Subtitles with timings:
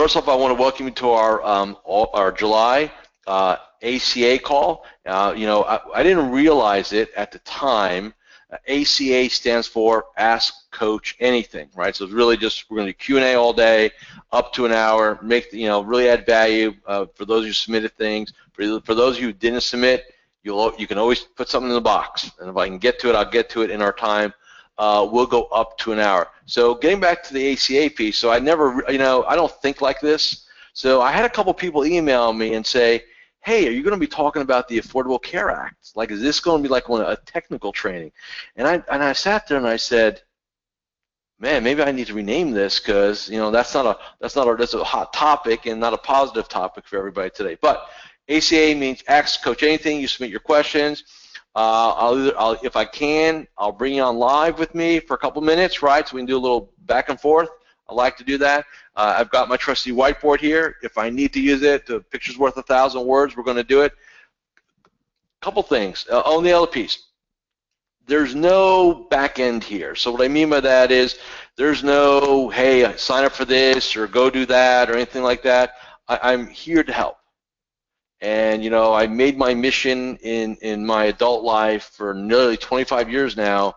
[0.00, 2.90] First off, I want to welcome you to our um, our July
[3.26, 4.86] uh, ACA call.
[5.04, 8.14] Uh, you know, I, I, didn't realize it at the time.
[8.66, 11.94] ACA stands for Ask Coach Anything, right?
[11.94, 13.90] So it's really just we're going to do Q&A all day,
[14.32, 15.18] up to an hour.
[15.20, 18.32] Make you know really add value uh, for those who submitted things.
[18.54, 20.14] For, for those who didn't submit,
[20.44, 23.10] you'll you can always put something in the box, and if I can get to
[23.10, 24.32] it, I'll get to it in our time.
[24.80, 26.26] Uh, we'll go up to an hour.
[26.46, 29.82] So getting back to the ACA piece, so I never, you know, I don't think
[29.82, 30.46] like this.
[30.72, 33.04] So I had a couple people email me and say,
[33.42, 35.90] hey, are you going to be talking about the Affordable Care Act?
[35.94, 38.10] Like, is this going to be like one, a technical training?
[38.56, 40.22] And I and I sat there and I said,
[41.38, 44.48] man, maybe I need to rename this because you know that's not a that's not
[44.48, 47.58] a that's a hot topic and not a positive topic for everybody today.
[47.60, 47.86] But
[48.30, 50.00] ACA means ask coach anything.
[50.00, 51.04] You submit your questions.
[51.56, 55.14] Uh, I'll, either, I'll if I can, I'll bring you on live with me for
[55.14, 56.06] a couple minutes, right?
[56.06, 57.48] So we can do a little back and forth.
[57.88, 58.66] I like to do that.
[58.94, 60.76] Uh, I've got my trusty whiteboard here.
[60.82, 63.36] If I need to use it, the picture's worth a thousand words.
[63.36, 63.92] We're going to do it.
[64.82, 67.08] A couple things uh, on the piece.
[68.06, 69.94] There's no back end here.
[69.94, 71.18] So what I mean by that is
[71.56, 75.74] there's no, hey, sign up for this or go do that or anything like that.
[76.08, 77.16] I, I'm here to help.
[78.20, 83.10] And you know, I made my mission in in my adult life for nearly 25
[83.10, 83.74] years now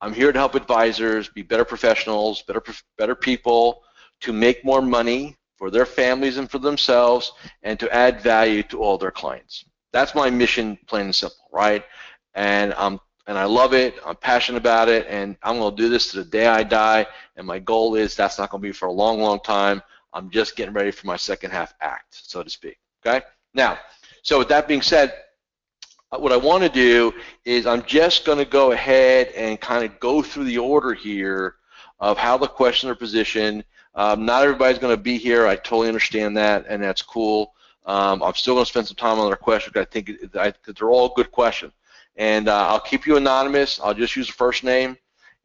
[0.00, 2.62] I'm here to help advisors be better professionals, better
[2.96, 3.82] better people,
[4.20, 7.32] to make more money for their families and for themselves,
[7.64, 9.64] and to add value to all their clients.
[9.92, 11.84] That's my mission, plain and simple, right?
[12.34, 13.96] And I'm and I love it.
[14.06, 17.06] I'm passionate about it, and I'm going to do this to the day I die.
[17.36, 19.82] And my goal is that's not going to be for a long, long time.
[20.14, 22.78] I'm just getting ready for my second half act, so to speak.
[23.04, 23.24] Okay.
[23.58, 23.76] Now,
[24.22, 25.12] so with that being said,
[26.12, 27.12] uh, what I want to do
[27.44, 31.56] is I'm just going to go ahead and kind of go through the order here
[31.98, 33.64] of how the questions are positioned.
[33.96, 35.44] Um, not everybody's going to be here.
[35.48, 37.52] I totally understand that, and that's cool.
[37.84, 40.90] Um, I'm still going to spend some time on their questions I think I, they're
[40.90, 41.72] all good questions.
[42.14, 43.80] And uh, I'll keep you anonymous.
[43.82, 44.96] I'll just use the first name,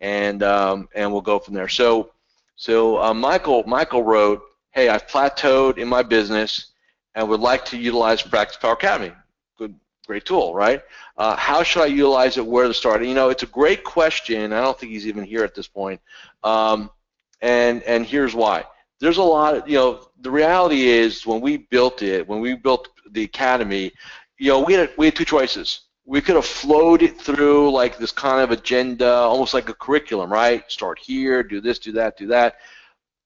[0.02, 1.68] and um, and we'll go from there.
[1.68, 2.12] So,
[2.58, 6.73] so uh, Michael Michael wrote, "Hey, I've plateaued in my business
[7.16, 9.12] and would like to utilize Practice Power Academy."
[9.58, 9.76] Good,
[10.08, 10.82] great tool, right?
[11.18, 12.46] Uh, how should I utilize it?
[12.46, 13.04] Where to start?
[13.06, 14.54] You know, it's a great question.
[14.54, 16.02] I don't think he's even here at this point.
[16.44, 16.90] Um,
[17.42, 18.66] and and here's why.
[19.00, 20.08] There's a lot of you know.
[20.22, 23.92] The reality is when we built it, when we built the academy,
[24.38, 25.82] you know, we had we had two choices.
[26.06, 30.32] We could have flowed it through like this kind of agenda, almost like a curriculum,
[30.32, 30.70] right?
[30.70, 32.56] Start here, do this, do that, do that.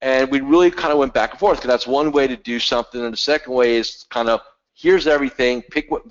[0.02, 2.60] And we really kind of went back and forth because that's one way to do
[2.60, 3.04] something.
[3.04, 4.42] And the second way is kind of
[4.74, 5.62] here's everything.
[5.64, 6.04] Pick what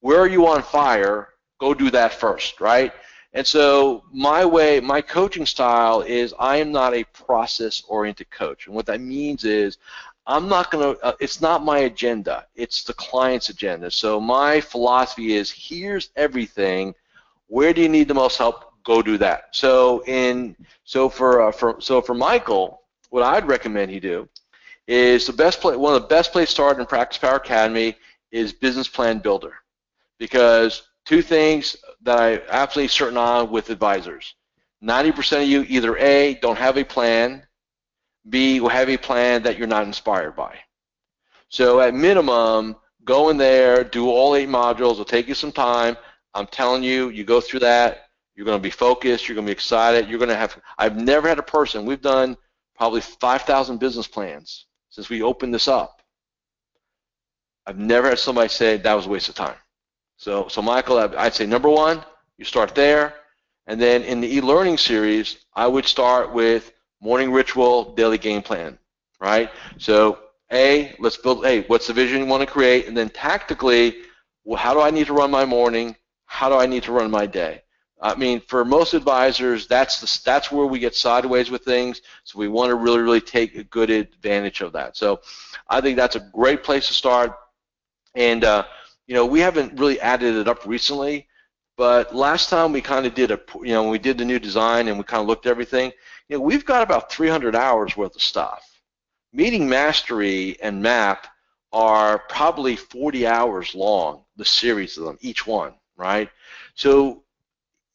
[0.00, 1.28] where are you on fire?
[1.58, 2.92] Go do that first, right?
[3.32, 8.66] And so my way, my coaching style is I am not a process-oriented coach.
[8.66, 9.78] And what that means is
[10.26, 12.46] I'm not going to, uh, it's not my agenda.
[12.54, 13.90] It's the client's agenda.
[13.90, 16.94] So my philosophy is here's everything.
[17.48, 18.72] Where do you need the most help?
[18.84, 19.48] Go do that.
[19.50, 22.82] So in, so for, uh, for, so for Michael,
[23.14, 24.28] what I'd recommend he do
[24.88, 27.96] is the best play, one of the best places to start in Practice Power Academy
[28.32, 29.54] is Business Plan Builder
[30.18, 34.34] because two things that I'm absolutely certain on with advisors.
[34.82, 37.46] 90% of you either A, don't have a plan,
[38.30, 40.58] B, will have a plan that you're not inspired by.
[41.50, 44.94] So at minimum, go in there, do all eight modules.
[44.94, 45.96] It'll take you some time.
[46.34, 49.50] I'm telling you, you go through that, you're going to be focused, you're going to
[49.50, 52.36] be excited, you're going to have, I've never had a person, we've done
[52.76, 56.02] probably 5,000 business plans since we opened this up.
[57.66, 59.56] I've never had somebody say that was a waste of time.
[60.16, 62.04] So, so Michael, I'd say number one,
[62.38, 63.14] you start there,
[63.66, 68.78] and then in the e-learning series, I would start with morning ritual, daily game plan,
[69.20, 69.50] right?
[69.78, 70.18] So,
[70.52, 72.86] A, let's build, hey, what's the vision you want to create?
[72.86, 74.02] And then tactically,
[74.44, 75.96] well, how do I need to run my morning?
[76.26, 77.63] How do I need to run my day?
[78.04, 82.02] I mean, for most advisors, that's the, that's where we get sideways with things.
[82.24, 84.94] So we want to really, really take a good advantage of that.
[84.94, 85.22] So
[85.70, 87.34] I think that's a great place to start.
[88.14, 88.64] And uh,
[89.06, 91.26] you know, we haven't really added it up recently,
[91.78, 94.38] but last time we kind of did a, you know, when we did the new
[94.38, 95.90] design and we kind of looked at everything,
[96.28, 98.80] you know, we've got about 300 hours worth of stuff.
[99.32, 101.26] Meeting Mastery and MAP
[101.72, 106.28] are probably 40 hours long, the series of them, each one, right?
[106.74, 107.23] So,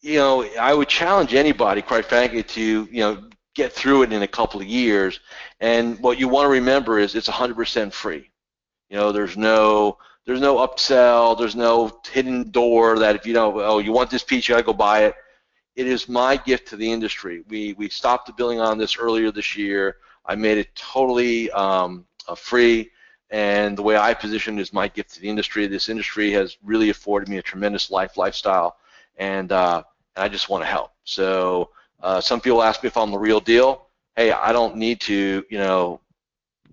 [0.01, 3.23] you know, I would challenge anybody, quite frankly, to, you know,
[3.55, 5.19] get through it in a couple of years.
[5.59, 8.29] And what you want to remember is it's 100% free.
[8.89, 11.37] You know, there's no there's no upsell.
[11.37, 14.59] There's no hidden door that if you know, oh, you want this piece, you got
[14.59, 15.15] to go buy it.
[15.75, 17.43] It is my gift to the industry.
[17.47, 19.97] We we stopped the billing on this earlier this year.
[20.25, 22.05] I made it totally um,
[22.35, 22.91] free.
[23.31, 25.67] And the way I position is my gift to the industry.
[25.67, 28.77] This industry has really afforded me a tremendous life lifestyle,
[29.19, 29.83] and, uh,
[30.15, 30.91] and I just want to help.
[31.03, 31.69] So
[32.01, 33.85] uh, some people ask me if I'm the real deal.
[34.15, 36.01] Hey, I don't need to, you know,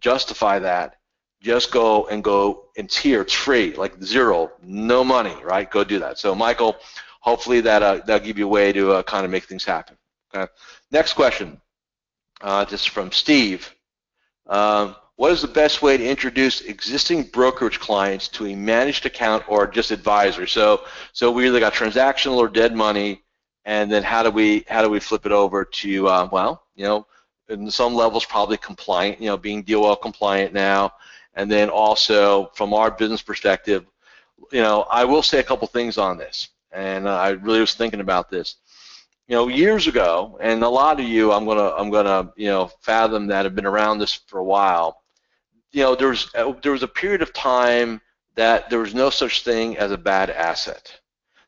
[0.01, 0.97] justify that.
[1.43, 2.69] Just go and go.
[2.75, 3.21] It's here.
[3.21, 3.75] It's free.
[3.75, 5.37] Like zero, no money.
[5.45, 5.71] Right?
[5.71, 6.19] Go do that.
[6.19, 6.77] So Michael,
[7.21, 9.97] hopefully that uh, that'll give you a way to uh, kind of make things happen.
[10.35, 10.51] Okay.
[10.91, 11.61] Next question.
[12.41, 13.75] Uh, this is from Steve.
[14.47, 19.43] Um, what is the best way to introduce existing brokerage clients to a managed account
[19.49, 20.47] or just advisor?
[20.47, 23.23] So, so we either got transactional or dead money,
[23.65, 26.85] and then how do we how do we flip it over to uh, well, you
[26.85, 27.07] know,
[27.49, 30.93] in some levels probably compliant, you know, being DOL compliant now,
[31.35, 33.87] and then also from our business perspective,
[34.53, 38.01] you know, I will say a couple things on this, and I really was thinking
[38.01, 38.57] about this
[39.29, 42.71] you know, years ago, and a lot of you, I'm gonna, I'm gonna, you know,
[42.81, 45.03] fathom that have been around this for a while.
[45.73, 48.01] You know, there was uh, there was a period of time
[48.35, 51.01] that there was no such thing as a bad asset.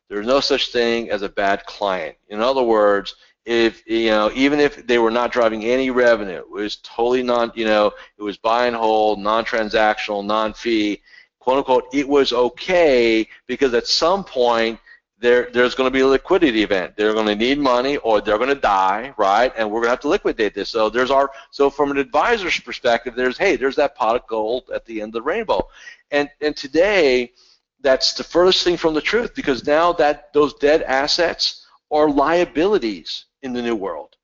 [0.07, 2.17] There was no such thing as a bad client.
[2.29, 6.49] In other words, if you know, even if they were not driving any revenue, it
[6.49, 11.01] was totally non, you know, it was buy and hold, non-transactional, non-fee,
[11.39, 11.85] quote unquote.
[11.93, 14.79] It was okay because at some point
[15.19, 16.95] there, there's going to be a liquidity event.
[16.95, 19.51] They're going to need money or they're going to die, right?
[19.57, 20.69] And we're going to have to liquidate this.
[20.69, 24.69] So there's our so from an advisor's perspective, there's hey, there's that pot of gold
[24.73, 25.67] at the end of the rainbow.
[26.11, 27.33] And and today,
[27.81, 33.25] that's the furthest thing from the truth because now that those dead assets are liabilities
[33.41, 34.15] in the new world.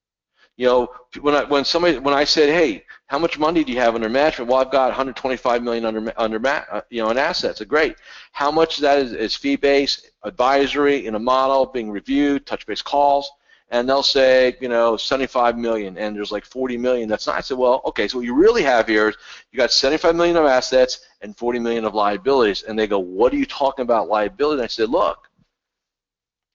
[0.57, 3.80] You know, when I when somebody when I said, hey, how much money do you
[3.80, 4.50] have under management?
[4.50, 7.63] Well, I've got 125 million under under uh, you know in assets.
[7.63, 7.98] Great.
[8.31, 13.30] How much of that is, is fee-based, advisory, in a model, being reviewed, touch-base calls?
[13.69, 17.10] And they'll say, you know, 75 million, and there's like 40 million.
[17.10, 17.36] That's not.
[17.36, 18.07] I said, well, okay.
[18.07, 19.16] So what you really have here is
[19.51, 22.62] you got 75 million of assets and 40 million of liabilities.
[22.63, 24.60] And they go, what are you talking about liability?
[24.60, 25.30] And I said, look,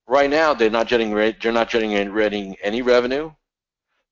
[0.07, 3.33] right now they're not generating they're not generating any revenue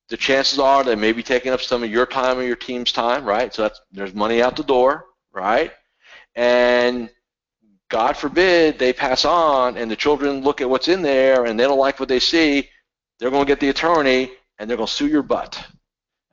[0.09, 2.93] the chances are they may be taking up some of your time or your team's
[2.93, 3.53] time, right?
[3.53, 5.73] So that's there's money out the door, right?
[6.35, 7.11] And
[7.91, 11.65] God forbid they pass on and the children look at what's in there and they
[11.65, 12.69] don't like what they see,
[13.19, 15.63] they're going to get the attorney and they're going to sue your butt.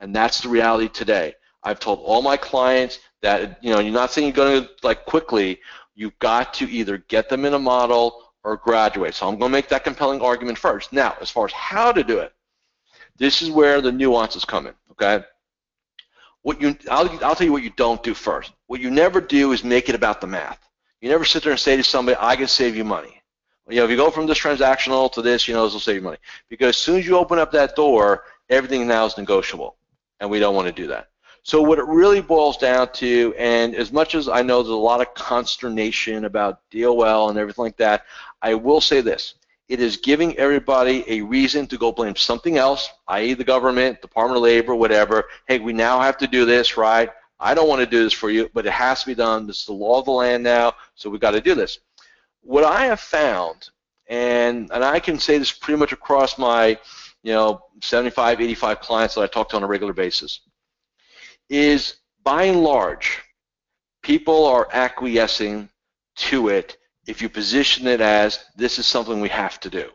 [0.00, 1.34] And that's the reality today.
[1.62, 5.04] I've told all my clients that you know you're not saying you're going to like
[5.04, 5.58] quickly.
[5.94, 9.14] You've got to either get them in a model or graduate.
[9.14, 10.92] So I'm going to make that compelling argument first.
[10.92, 12.32] Now, as far as how to do it,
[13.18, 15.24] this is where the nuances come in, okay?
[16.42, 18.52] What you, I'll, I'll tell you what you don't do first.
[18.66, 20.60] What you never do is make it about the math.
[21.00, 23.20] You never sit there and say to somebody, I can save you money.
[23.68, 25.96] You know, if you go from this transactional to this, you know, this will save
[25.96, 26.18] you money.
[26.48, 29.76] Because as soon as you open up that door, everything now is negotiable,
[30.20, 31.08] and we don't want to do that.
[31.42, 34.76] So what it really boils down to, and as much as I know there's a
[34.76, 38.04] lot of consternation about DOL and everything like that,
[38.42, 39.34] I will say this.
[39.68, 43.34] It is giving everybody a reason to go blame something else, i.e.
[43.34, 45.24] the government, Department of Labor, whatever.
[45.48, 47.10] Hey, we now have to do this, right?
[47.40, 49.46] I don't want to do this for you, but it has to be done.
[49.46, 51.80] This is the law of the land now, so we've got to do this.
[52.42, 53.70] What I have found,
[54.08, 56.78] and, and I can say this pretty much across my
[57.26, 60.42] you know, 75, 85 clients that I talk to on a regular basis,
[61.50, 63.20] is by and large,
[64.02, 65.68] people are acquiescing
[66.14, 69.90] to it if you position it as this is something we have to do.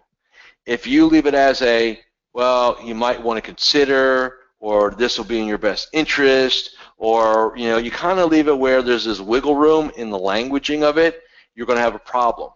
[0.65, 1.99] If you leave it as a,
[2.33, 7.53] well, you might want to consider, or this will be in your best interest, or
[7.57, 10.83] you know, you kind of leave it where there's this wiggle room in the languaging
[10.83, 11.21] of it,
[11.55, 12.51] you're going to have a problem.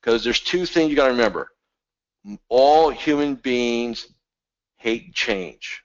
[0.00, 1.52] Because there's two things you got to remember.
[2.48, 4.06] All human beings
[4.76, 5.84] hate change.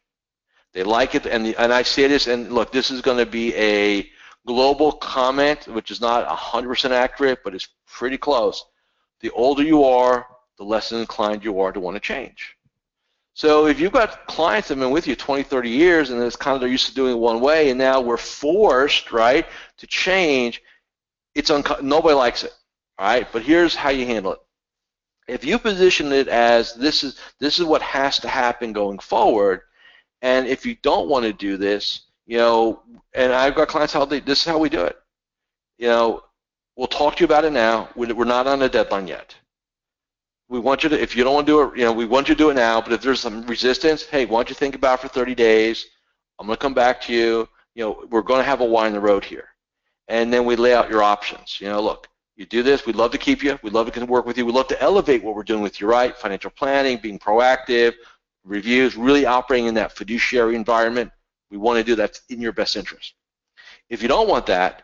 [0.74, 3.26] They like it, and, the, and I say this, and look, this is going to
[3.26, 4.10] be a
[4.46, 8.66] global comment, which is not 100% accurate, but it's pretty close.
[9.22, 12.56] The older you are, the less inclined you are to want to change.
[13.34, 16.38] So if you've got clients that have been with you 20, 30 years and it's
[16.38, 19.46] kind of they're used to doing it one way and now we're forced, right,
[19.78, 20.62] to change,
[21.34, 22.54] it's nobody likes it,
[22.98, 23.28] right?
[23.34, 24.40] But here's how you handle it.
[25.28, 29.62] If you position it as this is this is what has to happen going forward,
[30.22, 32.82] and if you don't want to do this, you know,
[33.14, 34.98] and I've got clients how they this is how we do it.
[35.78, 36.24] You know,
[36.76, 37.90] we'll talk to you about it now.
[37.96, 39.36] We're not on a deadline yet.
[40.48, 42.30] We want you to, if you don't want to do it, you know, we want
[42.30, 42.80] you to do it now.
[42.80, 45.86] But if there's some resistance, hey, why don't you think about it for 30 days?
[46.38, 47.50] I'm going to come back to you.
[47.74, 49.50] You know, we're going to have a wine in the road here,
[50.08, 51.60] and then we lay out your options.
[51.60, 52.86] You know, look, you do this.
[52.86, 53.58] We'd love to keep you.
[53.64, 54.46] We'd love to work with you.
[54.46, 56.16] We'd love to elevate what we're doing with you, right?
[56.16, 57.94] Financial planning, being proactive,
[58.44, 61.12] reviews, really operating in that fiduciary environment.
[61.56, 63.14] We want to do that in your best interest.
[63.90, 64.84] If you don't want that,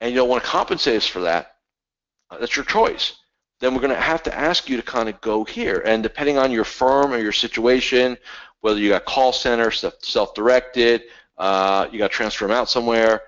[0.00, 1.56] and you don't want to compensate us for that,
[2.30, 3.14] uh, that's your choice.
[3.58, 5.82] Then we're going to have to ask you to kind of go here.
[5.84, 8.16] And depending on your firm or your situation,
[8.60, 11.02] whether you got call center, self-directed,
[11.38, 13.22] uh, you got to transfer them out somewhere.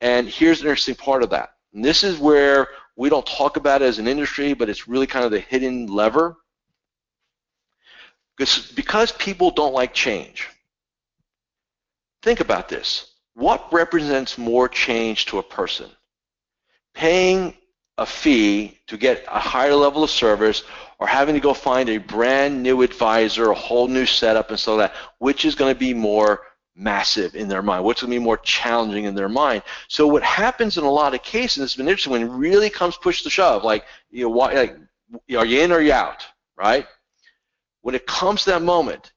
[0.00, 1.50] And here's an interesting part of that.
[1.74, 5.06] And this is where we don't talk about it as an industry, but it's really
[5.06, 6.38] kind of the hidden lever.
[8.38, 10.48] Because, because people don't like change.
[12.28, 13.14] Think about this.
[13.32, 15.88] What represents more change to a person?
[16.98, 17.54] paying
[17.96, 20.64] a fee to get a higher level of service
[20.98, 24.76] or having to go find a brand new advisor, a whole new setup and so
[24.76, 26.42] that, which is going to be more
[26.74, 29.62] massive in their mind, what's going to be more challenging in their mind.
[29.86, 32.96] So what happens in a lot of cases, it's been interesting, when it really comes
[32.96, 34.76] push to shove, like, you know, like,
[35.36, 36.86] are you in or are you out, right?
[37.82, 39.12] When it comes to that moment,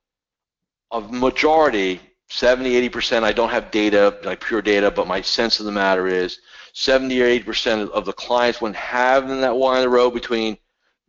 [0.91, 1.99] a majority,
[2.31, 6.07] 70, 80%, I don't have data, like pure data, but my sense of the matter
[6.07, 6.39] is
[6.73, 10.55] 70 or 80 percent of the clients when having that one in the road between
[10.55, 10.59] mm,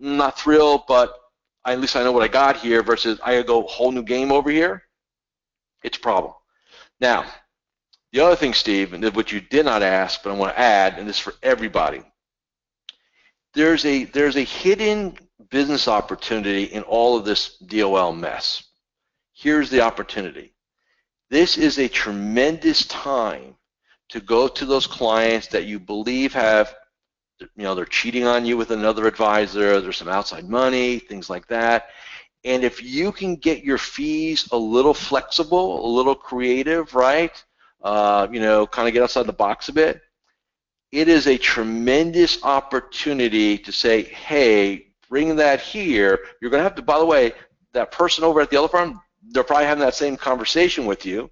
[0.01, 1.15] not thrilled, but
[1.65, 4.51] at least I know what I got here versus I go whole new game over
[4.51, 4.83] here,
[5.85, 6.35] it's a problem.
[7.01, 7.25] Now,
[8.11, 10.99] the other thing, Steve, and what you did not ask, but I want to add,
[10.99, 12.03] and this is for everybody,
[13.55, 15.17] there's a there's a hidden
[15.51, 18.65] business opportunity in all of this DOL mess.
[19.33, 20.52] Here's the opportunity.
[21.33, 23.57] This is a tremendous time
[24.11, 26.75] to go to those clients that you believe have,
[27.41, 31.47] you know, they're cheating on you with another advisor, there's some outside money, things like
[31.47, 31.89] that.
[32.45, 37.43] And if you can get your fees a little flexible, a little creative, right?
[37.83, 40.03] Uh, you know, kind of get outside the box a bit.
[40.91, 46.19] It is a tremendous opportunity to say, hey, bring that here.
[46.43, 47.33] You're going to have to, by the way,
[47.73, 51.31] that person over at the other firm, they're probably having that same conversation with you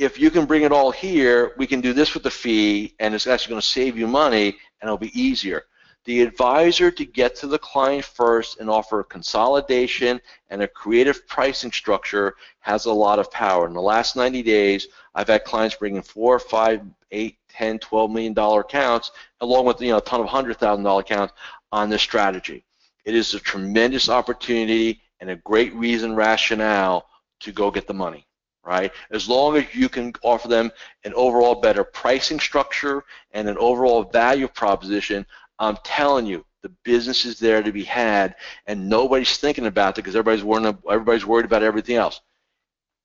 [0.00, 3.14] if you can bring it all here, we can do this with the fee, and
[3.14, 5.64] it's actually going to save you money, and it'll be easier.
[6.06, 11.28] The advisor to get to the client first and offer a consolidation and a creative
[11.28, 13.66] pricing structure has a lot of power.
[13.66, 18.10] In the last 90 days, I've had clients bring in four, five, eight, 10, 12
[18.10, 19.10] million dollar accounts,
[19.42, 21.34] along with you know a ton of hundred thousand dollar accounts
[21.72, 22.64] on this strategy.
[23.04, 27.06] It is a tremendous opportunity and a great reason rationale
[27.40, 28.26] to go get the money
[28.64, 28.92] right?
[29.10, 30.70] As long as you can offer them
[31.04, 35.24] an overall better pricing structure and an overall value proposition,
[35.58, 38.34] I'm telling you, the business is there to be had,
[38.66, 42.20] and nobody's thinking about it because everybody's worried, everybody's worried about everything else.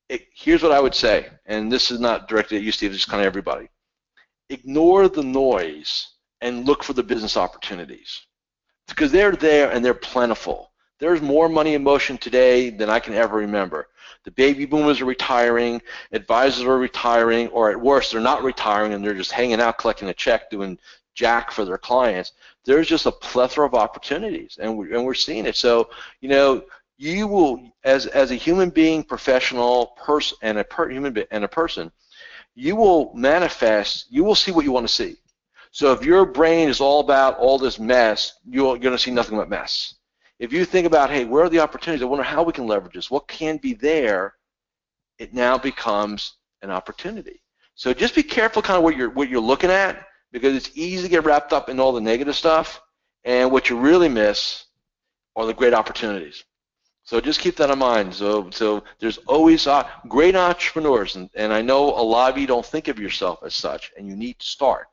[0.10, 3.08] It, here's what I would say, and this is not directed at you, Steve, just
[3.08, 3.70] kind of everybody.
[4.50, 6.10] Ignore the noise
[6.42, 8.26] and look for the business opportunities
[8.88, 10.72] because they're there and they're plentiful.
[11.00, 13.90] There's more money in motion today than I can ever remember.
[14.24, 19.04] The baby boomers are retiring, advisors are retiring, or at worst, they're not retiring and
[19.04, 20.80] they're just hanging out collecting a check doing
[21.14, 22.32] jack for their clients.
[22.66, 25.56] There's just a plethora of opportunities, and we're, and we're seeing it.
[25.56, 25.90] So,
[26.22, 26.64] you know,
[26.98, 31.48] you will, as, as a human being, professional, person, and a per, human and a
[31.48, 31.92] person,
[32.56, 35.18] you will manifest, you will see what you want to see.
[35.72, 39.38] So if your brain is all about all this mess, you're going to see nothing
[39.38, 39.96] but mess.
[40.39, 42.04] If you think about, hey, where are the opportunities?
[42.04, 43.10] I wonder how we can leverage this.
[43.10, 44.36] What can be there?
[45.18, 47.42] It now becomes an opportunity.
[47.75, 51.04] So just be careful kind of what you're what you're looking at because it's easy
[51.04, 52.82] to get wrapped up in all the negative stuff
[53.24, 54.65] and what you really miss
[55.36, 56.44] are the great opportunities.
[57.04, 58.13] So just keep that in mind.
[58.13, 62.48] So, so there's always uh, great entrepreneurs, and, and I know a lot of you
[62.48, 64.88] don't think of yourself as such, and you need to start.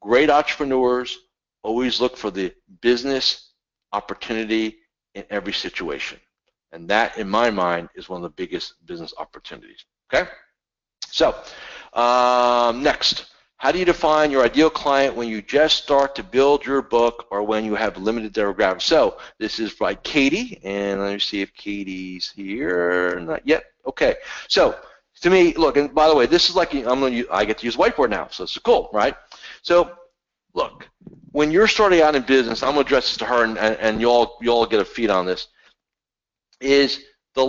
[0.00, 1.16] Great entrepreneurs
[1.62, 3.43] always look for the business
[3.94, 4.78] opportunity
[5.14, 6.18] in every situation.
[6.72, 9.84] And that, in my mind, is one of the biggest business opportunities.
[10.12, 10.28] Okay?
[11.08, 11.34] So,
[11.92, 13.26] um, next,
[13.58, 17.26] how do you define your ideal client when you just start to build your book
[17.30, 18.82] or when you have limited demographics?
[18.82, 23.20] So, this is by Katie, and let me see if Katie's here.
[23.20, 23.64] Not yet.
[23.86, 24.16] Okay.
[24.48, 24.76] So,
[25.20, 27.58] to me, look, and by the way, this is like I'm going to I get
[27.58, 29.14] to use whiteboard now, so it's cool, right?
[29.62, 29.92] So,
[30.54, 30.88] look,
[31.32, 34.08] when you're starting out in business, I'm to address this to her, and, and you
[34.08, 35.48] all you all get a feed on this.
[36.60, 37.00] Is
[37.34, 37.46] the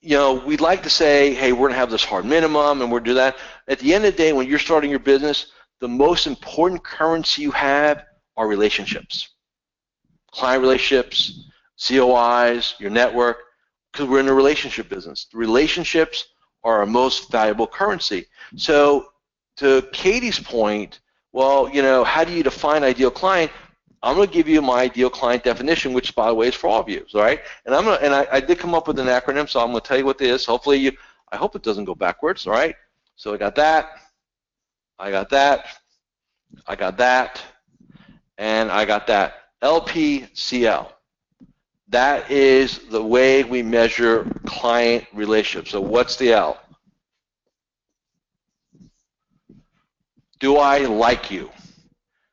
[0.00, 3.00] you know we'd like to say, hey, we're to have this hard minimum, and we're
[3.00, 3.36] do that.
[3.68, 7.42] At the end of the day, when you're starting your business, the most important currency
[7.42, 8.04] you have
[8.36, 9.28] are relationships,
[10.32, 11.44] client relationships,
[11.78, 13.38] COIs, your network,
[13.92, 15.26] because we're in a relationship business.
[15.30, 16.28] The relationships
[16.64, 18.26] are our most valuable currency.
[18.56, 19.08] So
[19.58, 21.00] to Katie's point
[21.32, 23.50] well, you know, how do you define ideal client?
[24.02, 26.68] I'm going to give you my ideal client definition, which, by the way, is for
[26.68, 27.40] all of you, right?
[27.66, 29.70] And I'm going to, and I, I did come up with an acronym, so I'm
[29.70, 30.44] going to tell you what it is.
[30.44, 30.92] Hopefully, you,
[31.32, 32.76] I hope it doesn't go backwards, all right?
[33.16, 33.90] So I got that.
[35.00, 35.66] I got that,
[36.66, 37.40] I got that,
[38.36, 39.34] and I got that.
[39.62, 40.90] LPCL.
[41.88, 45.70] That is the way we measure client relationships.
[45.70, 46.60] So what's the L?
[50.38, 51.50] Do I like you?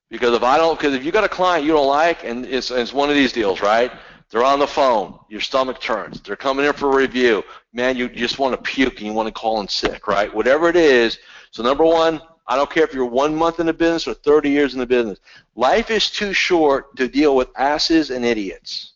[0.09, 2.71] Because if I don't, because if you got a client you don't like, and it's,
[2.71, 3.91] it's one of these deals, right?
[4.29, 6.21] They're on the phone, your stomach turns.
[6.21, 7.43] They're coming in for a review.
[7.73, 10.33] Man, you just want to puke and you want to call in sick, right?
[10.33, 11.19] Whatever it is.
[11.51, 14.49] So number one, I don't care if you're one month in the business or 30
[14.49, 15.19] years in the business.
[15.55, 18.93] Life is too short to deal with asses and idiots.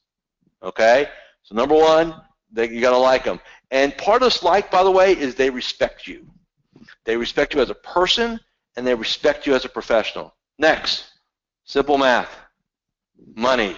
[0.61, 1.07] Okay?
[1.43, 2.15] So number one,
[2.51, 3.39] they, you got to like them.
[3.71, 6.27] And part of this like, by the way, is they respect you.
[7.05, 8.39] They respect you as a person,
[8.79, 10.33] and they respect you as a professional.
[10.57, 11.12] Next,
[11.65, 12.33] simple math,
[13.36, 13.75] money.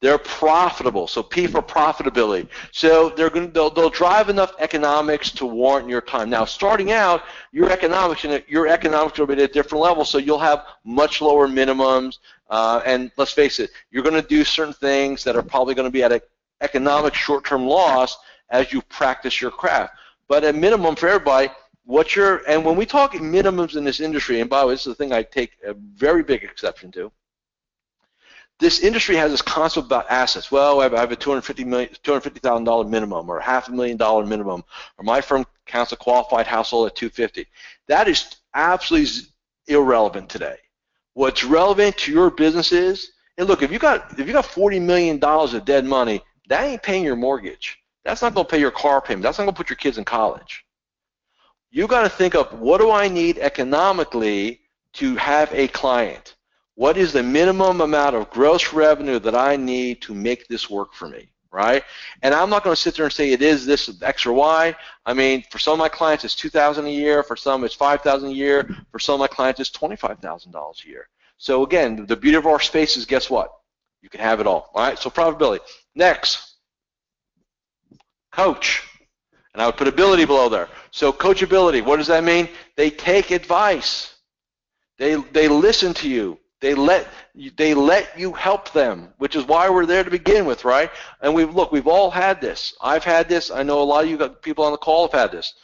[0.00, 2.48] They're profitable, so P for profitability.
[2.72, 6.30] So they're going to, they'll, they'll drive enough economics to warrant your time.
[6.30, 10.38] Now, starting out, your economics your economics will be at a different level, so you'll
[10.38, 12.18] have much lower minimums.
[12.48, 15.86] Uh, and let's face it, you're going to do certain things that are probably going
[15.86, 16.20] to be at an
[16.62, 18.16] economic short-term loss
[18.48, 19.92] as you practice your craft.
[20.26, 21.50] But at minimum for everybody,
[21.84, 24.86] what you're and when we talk minimums in this industry, and by the way, this
[24.86, 27.12] is the thing I take a very big exception to
[28.62, 30.52] this industry has this concept about assets.
[30.52, 34.62] Well, I have a $250,000 $250, minimum or half a million dollar minimum,
[34.98, 37.46] or my firm counts a qualified household at 250.
[37.88, 39.10] That is absolutely
[39.66, 40.56] irrelevant today.
[41.14, 44.78] What's relevant to your business is, and look, if you got if you got 40
[44.78, 47.78] million dollars of dead money, that ain't paying your mortgage.
[48.04, 49.22] That's not going to pay your car payment.
[49.22, 50.64] That's not going to put your kids in college.
[51.72, 54.60] You got to think of what do I need economically
[54.94, 56.36] to have a client
[56.74, 60.94] what is the minimum amount of gross revenue that I need to make this work
[60.94, 61.84] for me, right?
[62.22, 64.74] And I'm not going to sit there and say it is this X or Y.
[65.04, 67.22] I mean, for some of my clients, it's 2000 a year.
[67.22, 68.68] For some, it's 5000 a year.
[68.90, 71.08] For some of my clients, it's $25,000 a year.
[71.36, 73.52] So again, the beauty of our space is guess what?
[74.00, 74.98] You can have it all, all right?
[74.98, 75.60] So profitability.
[75.94, 76.54] Next,
[78.32, 78.88] coach.
[79.54, 80.68] And I would put ability below there.
[80.90, 82.48] So coachability, what does that mean?
[82.76, 84.14] They take advice.
[84.98, 86.38] They, they listen to you.
[86.62, 87.08] They let
[87.56, 90.90] they let you help them, which is why we're there to begin with, right?
[91.20, 92.72] And we look, we've all had this.
[92.80, 93.50] I've had this.
[93.50, 95.54] I know a lot of you people on the call have had this.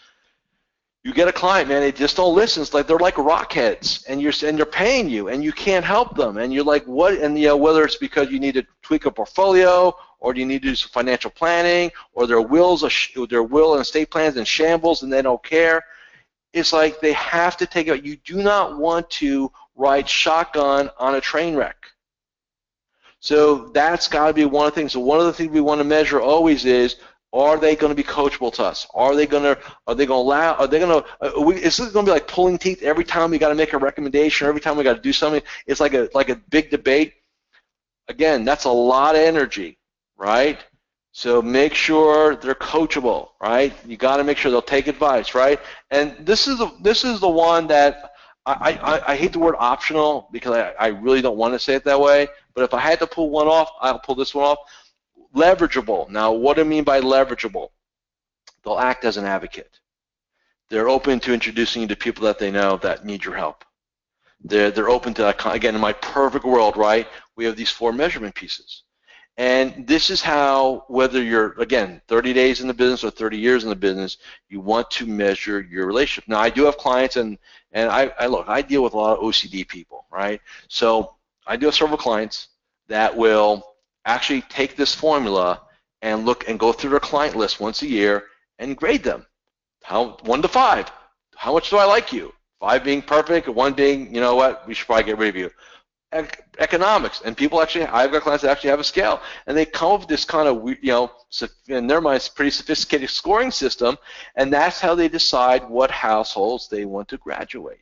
[1.05, 2.62] You get a client, man, they just don't listen.
[2.62, 6.16] It's like they're like rockheads, and you're and they're paying you, and you can't help
[6.16, 7.14] them, and you're like, what?
[7.14, 10.46] And you know, whether it's because you need to tweak a portfolio, or do you
[10.46, 12.85] need to do some financial planning, or their wills,
[13.31, 15.85] their will and estate plans in shambles, and they don't care.
[16.52, 18.04] It's like they have to take it.
[18.04, 21.76] You do not want to ride shotgun on a train wreck.
[23.20, 24.92] So that's got to be one of the things.
[24.92, 26.96] So one of the things we want to measure always is
[27.33, 28.87] are they going to be coachable to us?
[28.94, 29.59] Are they going to?
[29.87, 30.54] Are they going to allow?
[30.54, 31.09] Are they going to?
[31.20, 33.54] Uh, we, is this going to be like pulling teeth every time we got to
[33.54, 34.46] make a recommendation?
[34.46, 35.42] Every time we got to do something?
[35.66, 37.14] It's like a like a big debate.
[38.09, 39.77] Again, that's a lot of energy,
[40.18, 40.59] right?
[41.12, 43.72] So make sure they're coachable, right?
[43.87, 45.59] You got to make sure they'll take advice, right?
[45.90, 48.12] And this is the this is the one that
[48.44, 51.74] I, I, I hate the word optional because I, I really don't want to say
[51.74, 52.28] it that way.
[52.54, 54.59] But if I had to pull one off, I'll pull this one off.
[55.35, 56.09] Leverageable.
[56.09, 57.68] Now, what do I mean by leverageable?
[58.64, 59.78] They'll act as an advocate.
[60.70, 63.64] They're open to introducing you to people that they know that need your help.
[64.42, 68.35] They're, they're open to, again, in my perfect world, right, we have these four measurement
[68.35, 68.85] pieces.
[69.38, 73.62] And this is how, whether you're, again, 30 days in the business or 30 years
[73.62, 76.29] in the business, you want to measure your relationship.
[76.29, 77.38] Now, I do have clients, and,
[77.70, 80.40] and I, I look, I deal with a lot of OCD people, right?
[80.66, 81.14] So
[81.46, 82.48] I do have several clients
[82.88, 83.64] that will
[84.07, 85.62] actually take this formula
[86.03, 88.24] and look and go through their client list once a year
[88.59, 89.24] and grade them.
[89.85, 90.90] How one to five.
[91.37, 92.35] How much do I like you?
[92.59, 95.51] Five being perfect, one being, you know what, we should probably get rid of you
[96.12, 99.92] economics, and people actually, I've got clients that actually have a scale, and they come
[99.92, 101.11] up with this kind of, you know,
[101.68, 103.99] in their minds, pretty sophisticated scoring system,
[104.37, 107.79] and that's how they decide what households they want to graduate.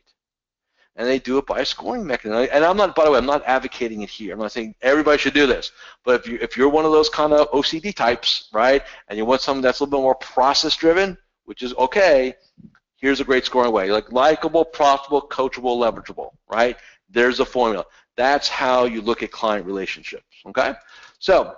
[0.96, 2.48] And they do it by a scoring mechanism.
[2.50, 4.32] And I'm not, by the way, I'm not advocating it here.
[4.32, 5.70] I'm not saying everybody should do this.
[6.04, 9.26] But if you if you're one of those kind of OCD types, right, and you
[9.26, 12.34] want something that's a little bit more process driven, which is okay,
[12.96, 13.90] here's a great scoring way.
[13.90, 16.78] Like likable, profitable, coachable, leverageable, right?
[17.10, 17.84] There's a formula.
[18.16, 20.74] That's how you look at client relationships, okay?
[21.18, 21.56] So,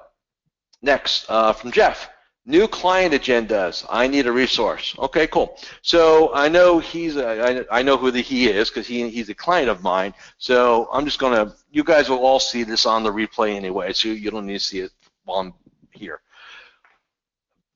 [0.83, 2.11] next, uh, from Jeff.
[2.47, 3.85] New client agendas.
[3.91, 4.95] I need a resource.
[4.99, 5.59] Okay, cool.
[5.83, 9.29] So I know he's a, I, I know who the he is because he he's
[9.29, 10.15] a client of mine.
[10.39, 11.55] So I'm just gonna.
[11.71, 14.65] You guys will all see this on the replay anyway, so you don't need to
[14.65, 14.93] see it
[15.27, 15.53] while I'm
[15.93, 16.23] here.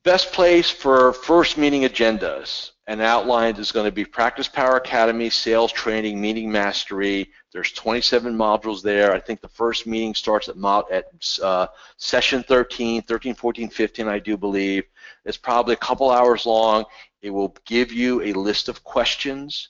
[0.05, 2.72] Best place for first meeting agendas.
[2.88, 7.31] And outlined is going to be Practice Power Academy, Sales Training, Meeting Mastery.
[7.53, 9.12] There's 27 modules there.
[9.12, 10.57] I think the first meeting starts at,
[10.90, 11.05] at
[11.42, 14.85] uh, session 13, 13, 14, 15, I do believe.
[15.25, 16.85] It's probably a couple hours long.
[17.21, 19.68] It will give you a list of questions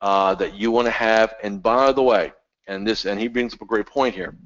[0.00, 1.34] uh, that you want to have.
[1.42, 2.32] And by the way,
[2.66, 4.36] and this, and he brings up a great point here.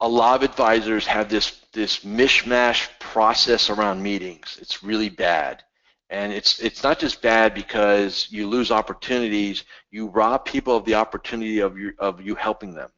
[0.00, 4.58] A lot of advisors have this this mishmash process around meetings.
[4.60, 5.62] It's really bad
[6.12, 9.64] and it's it's not just bad because you lose opportunities.
[9.90, 12.90] You rob people of the opportunity of you of you helping them.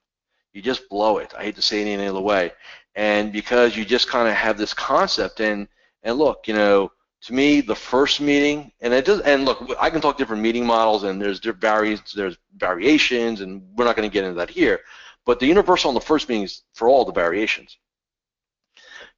[0.53, 1.33] You just blow it.
[1.39, 2.53] I hate to say it any other way.
[2.97, 5.69] And because you just kind of have this concept, and
[6.03, 6.91] and look, you know,
[7.23, 10.67] to me, the first meeting, and it does, and look, I can talk different meeting
[10.67, 14.81] models, and there's various, there's variations, and we're not going to get into that here.
[15.25, 17.79] But the universal on the first meeting is for all the variations.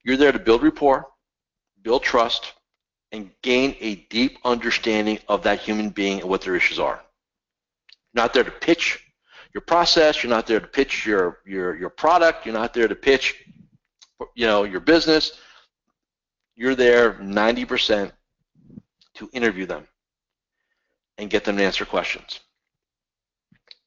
[0.04, 1.06] You're there to build rapport,
[1.82, 2.52] build trust,
[3.16, 7.00] and gain a deep understanding of that human being and what their issues are.
[8.12, 9.02] You're not there to pitch
[9.55, 10.22] your process.
[10.22, 12.44] You're not there to pitch your your your product.
[12.44, 13.42] You're not there to pitch,
[14.35, 15.40] you know, your business.
[16.55, 18.12] You're there 90%
[19.14, 19.87] to interview them
[21.18, 22.40] and get them to answer questions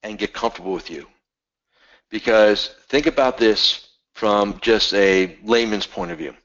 [0.04, 1.08] and get comfortable with you.
[2.10, 6.36] Because think about this from just a layman's point of view.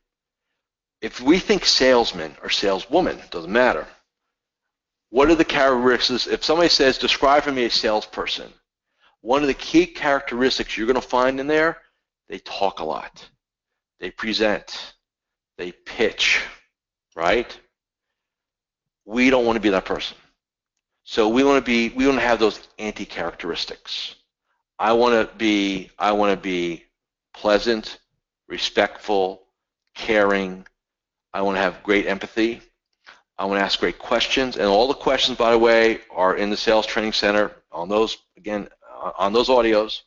[1.04, 3.86] If we think salesman or saleswoman, doesn't matter.
[5.10, 6.26] What are the characteristics?
[6.26, 8.50] If somebody says, describe for me a salesperson,
[9.20, 11.76] one of the key characteristics you're going to find in there,
[12.30, 13.22] they talk a lot.
[14.00, 14.94] They present.
[15.58, 16.40] They pitch,
[17.14, 17.54] right?
[19.04, 20.16] We don't want to be that person.
[21.02, 24.14] So we want to be, we want to have those anti-characteristics.
[24.78, 26.84] I want to be, I want to be
[27.34, 27.98] pleasant,
[28.48, 29.42] respectful,
[29.94, 30.64] caring,
[31.34, 32.62] I want to have great empathy.
[33.36, 36.50] I want to ask great questions, and all the questions, by the way, are in
[36.50, 40.02] the Sales Training Center on those again uh, on those audios.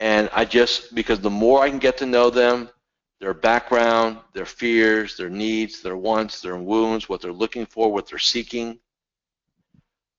[0.00, 2.70] And I just because the more I can get to know them,
[3.20, 8.08] their background, their fears, their needs, their wants, their wounds, what they're looking for, what
[8.08, 8.78] they're seeking,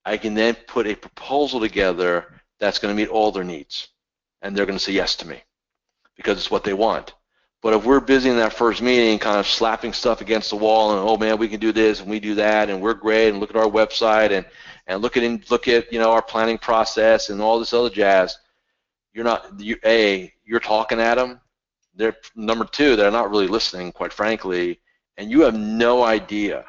[0.05, 3.87] I can then put a proposal together that's going to meet all their needs,
[4.43, 5.41] and they're going to say yes to me
[6.15, 7.15] because it's what they want.
[7.65, 10.91] But if we're busy in that first meeting, kind of slapping stuff against the wall,
[10.91, 13.39] and oh man, we can do this and we do that, and we're great, and
[13.39, 14.45] look at our website, and
[14.85, 18.37] and look at look at you know our planning process and all this other jazz,
[19.15, 21.41] you're not you a you're talking at them.
[21.95, 24.79] They're number two, they're not really listening, quite frankly,
[25.17, 26.65] and you have no idea,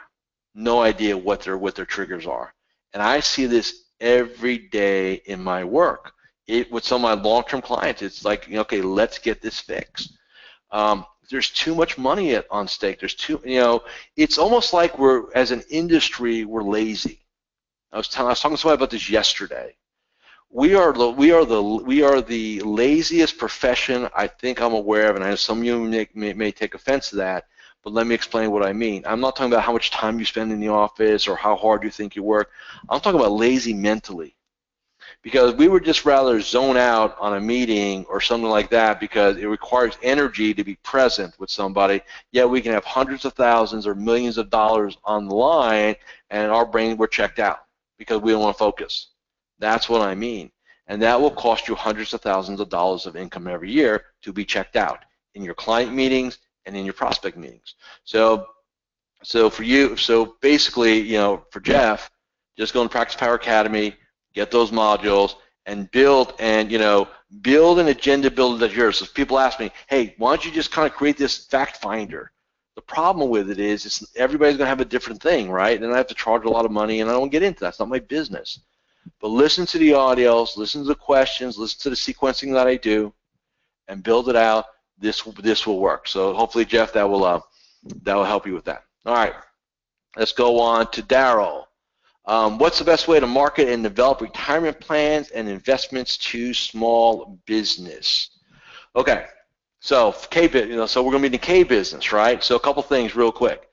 [0.55, 2.55] no idea what their what their triggers are.
[2.95, 6.15] And I see this every day in my work.
[6.47, 10.17] It with some of my long-term clients, it's like, okay, let's get this fixed
[10.77, 13.01] um, there's too much money at, on stake.
[13.01, 13.83] There's too, you know,
[14.15, 17.21] it's almost like we're, as an industry, we're lazy.
[17.93, 19.75] I was, telling, I was talking to somebody about this yesterday.
[20.51, 25.11] We are the we are the we are the laziest profession I think I'm aware
[25.11, 27.47] of, and I know some of you may, may, may take offense to that.
[27.83, 29.03] But let me explain what I mean.
[29.07, 31.83] I'm not talking about how much time you spend in the office or how hard
[31.85, 32.51] you think you work.
[32.89, 34.36] I'm talking about lazy mentally
[35.27, 39.37] because we would just rather zone out on a meeting or something like that because
[39.39, 42.01] it requires energy to be present with somebody.
[42.31, 45.97] Yet we can have hundreds of thousands or millions of dollars online
[46.31, 47.65] and our brain we're checked out
[47.99, 49.09] because we don't want to focus.
[49.59, 50.53] That's what I mean.
[50.87, 54.33] And that will cost you hundreds of thousands of dollars of income every year to
[54.33, 57.75] be checked out in your client meetings and in your prospect meetings.
[58.05, 58.47] So
[59.25, 62.13] so for you, so basically, you know, for Jeff,
[62.57, 63.97] just go and Practice Power Academy,
[64.37, 67.09] get those modules, and build and you know
[67.41, 68.99] build an agenda builder that's yours.
[68.99, 71.79] So if people ask me, hey, why don't you just kind of create this fact
[71.79, 72.31] finder?
[72.77, 75.83] The problem with it is, it's everybody's going to have a different thing, right?
[75.83, 77.71] And I have to charge a lot of money, and I don't get into that.
[77.71, 78.61] It's not my business.
[79.21, 82.77] But listen to the audios, listen to the questions, listen to the sequencing that I
[82.77, 83.13] do,
[83.89, 84.67] and build it out.
[84.99, 86.07] This this will work.
[86.07, 87.41] So hopefully, Jeff, that will uh,
[88.03, 88.85] that will help you with that.
[89.05, 89.35] All right,
[90.17, 91.66] let's go on to Daryl.
[92.27, 97.39] Um, what's the best way to market and develop retirement plans and investments to small
[97.47, 98.31] business?
[98.97, 99.27] Okay,
[99.81, 102.43] so K, you know, so we're going to be in the K business, right?
[102.43, 103.69] So a couple things real quick.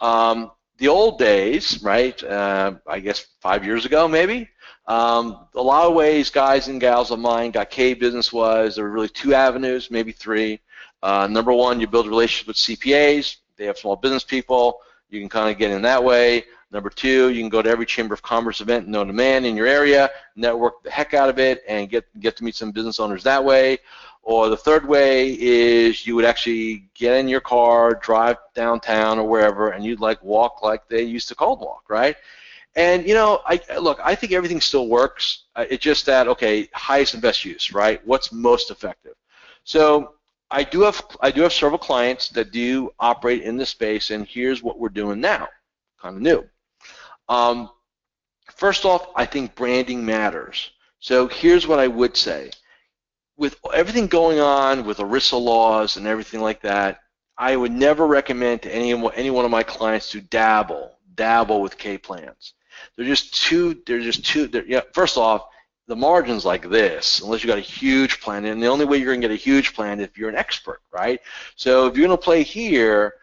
[0.00, 2.22] Um, the old days, right?
[2.22, 4.48] Uh, I guess five years ago, maybe.
[4.86, 8.84] Um, a lot of ways, guys and gals of mine got K business was there
[8.84, 10.60] were really two avenues, maybe three.
[11.02, 13.36] Uh, number one, you build relationships with CPAs.
[13.56, 14.78] They have small business people.
[15.08, 16.44] You can kind of get in that way.
[16.72, 19.56] Number two, you can go to every Chamber of Commerce event known to man in
[19.56, 22.98] your area, network the heck out of it, and get get to meet some business
[22.98, 23.78] owners that way.
[24.22, 29.28] Or the third way is you would actually get in your car, drive downtown or
[29.28, 32.16] wherever, and you'd like walk like they used to cold walk, right?
[32.74, 35.44] And you know, I look, I think everything still works.
[35.54, 38.04] Uh, it's just that okay, highest and best use, right?
[38.04, 39.14] What's most effective?
[39.62, 40.14] So
[40.50, 44.26] I do have I do have several clients that do operate in this space, and
[44.26, 45.48] here's what we're doing now,
[46.00, 46.44] kind of new.
[47.28, 47.70] Um,
[48.54, 50.70] first off, I think branding matters.
[50.98, 52.50] So here's what I would say
[53.36, 57.00] with everything going on with ERISA laws and everything like that,
[57.38, 61.76] I would never recommend to any, any one of my clients to dabble, dabble with
[61.76, 62.54] K plans.
[62.96, 65.46] They're just too, they're just too, they're, yeah, first off,
[65.86, 69.14] the margin's like this, unless you got a huge plan, and the only way you're
[69.14, 71.20] gonna get a huge plan if you're an expert, right?
[71.54, 73.14] So if you're gonna play here,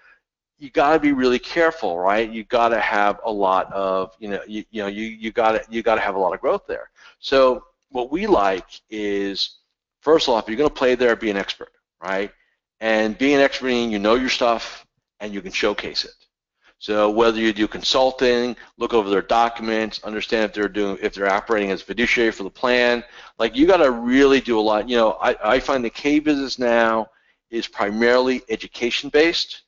[0.64, 2.30] you got to be really careful, right?
[2.32, 5.52] You got to have a lot of, you know, you, you know, you you got
[5.52, 6.90] to you got to have a lot of growth there.
[7.20, 9.58] So what we like is
[10.00, 12.32] first off, if you're going to play there, be an expert, right?
[12.80, 14.86] And being an expert meaning you know your stuff
[15.20, 16.16] and you can showcase it.
[16.80, 21.30] So whether you do consulting, look over their documents, understand if they're doing if they're
[21.30, 23.04] operating as fiduciary for the plan,
[23.38, 24.88] like you got to really do a lot.
[24.88, 27.08] You know, I, I find the K business now
[27.52, 29.63] is primarily education based,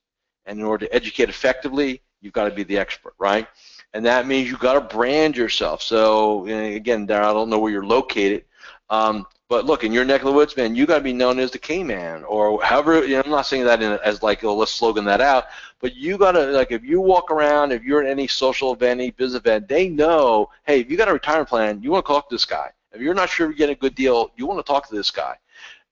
[0.45, 3.47] and in order to educate effectively, you've got to be the expert, right?
[3.93, 5.81] And that means you've got to brand yourself.
[5.81, 8.45] So again, I don't know where you're located,
[8.89, 11.38] um, but look, in your neck of the woods, man, you got to be known
[11.38, 13.05] as the K-man, or however.
[13.05, 15.45] You know, I'm not saying that as like, oh, let's slogan that out.
[15.79, 18.99] But you got to like, if you walk around, if you're at any social event,
[18.99, 22.12] any business event, they know, hey, if you got a retirement plan, you want to
[22.12, 22.71] talk to this guy.
[22.91, 25.12] If you're not sure you're getting a good deal, you want to talk to this
[25.12, 25.36] guy.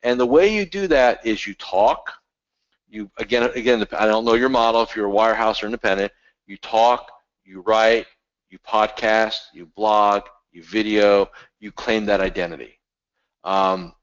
[0.02, 2.12] And the way you do that is you talk.
[2.93, 6.12] You again, again, I don't know your model if you're a wirehouse or independent.
[6.45, 7.10] You talk,
[7.43, 8.06] you write,
[8.51, 12.79] you podcast, you blog, you video, you claim that identity.
[13.43, 13.93] Um,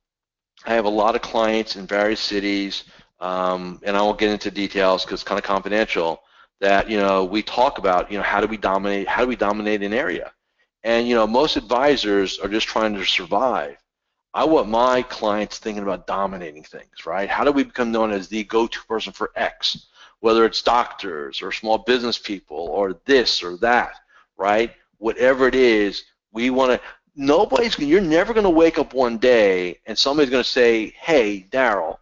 [0.67, 2.83] I have a lot of clients in various cities,
[3.21, 6.23] um, and I won't get into details because it's kind of confidential.
[6.61, 9.37] That you know we talk about you know how do we dominate how do we
[9.37, 10.33] dominate an area,
[10.83, 13.77] and you know most advisors are just trying to survive.
[14.33, 17.29] I want my clients thinking about dominating things, right?
[17.29, 19.89] How do we become known as the go-to person for X,
[20.21, 23.95] whether it's doctors or small business people or this or that,
[24.37, 24.73] right?
[24.99, 26.81] Whatever it is, we want to
[27.17, 31.47] nobody's you're never going to wake up one day and somebody's going to say, "Hey,
[31.51, 31.99] Daryl,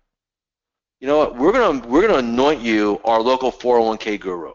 [1.01, 1.37] you know what?
[1.37, 4.53] We're going to we're going to anoint you our local 401k guru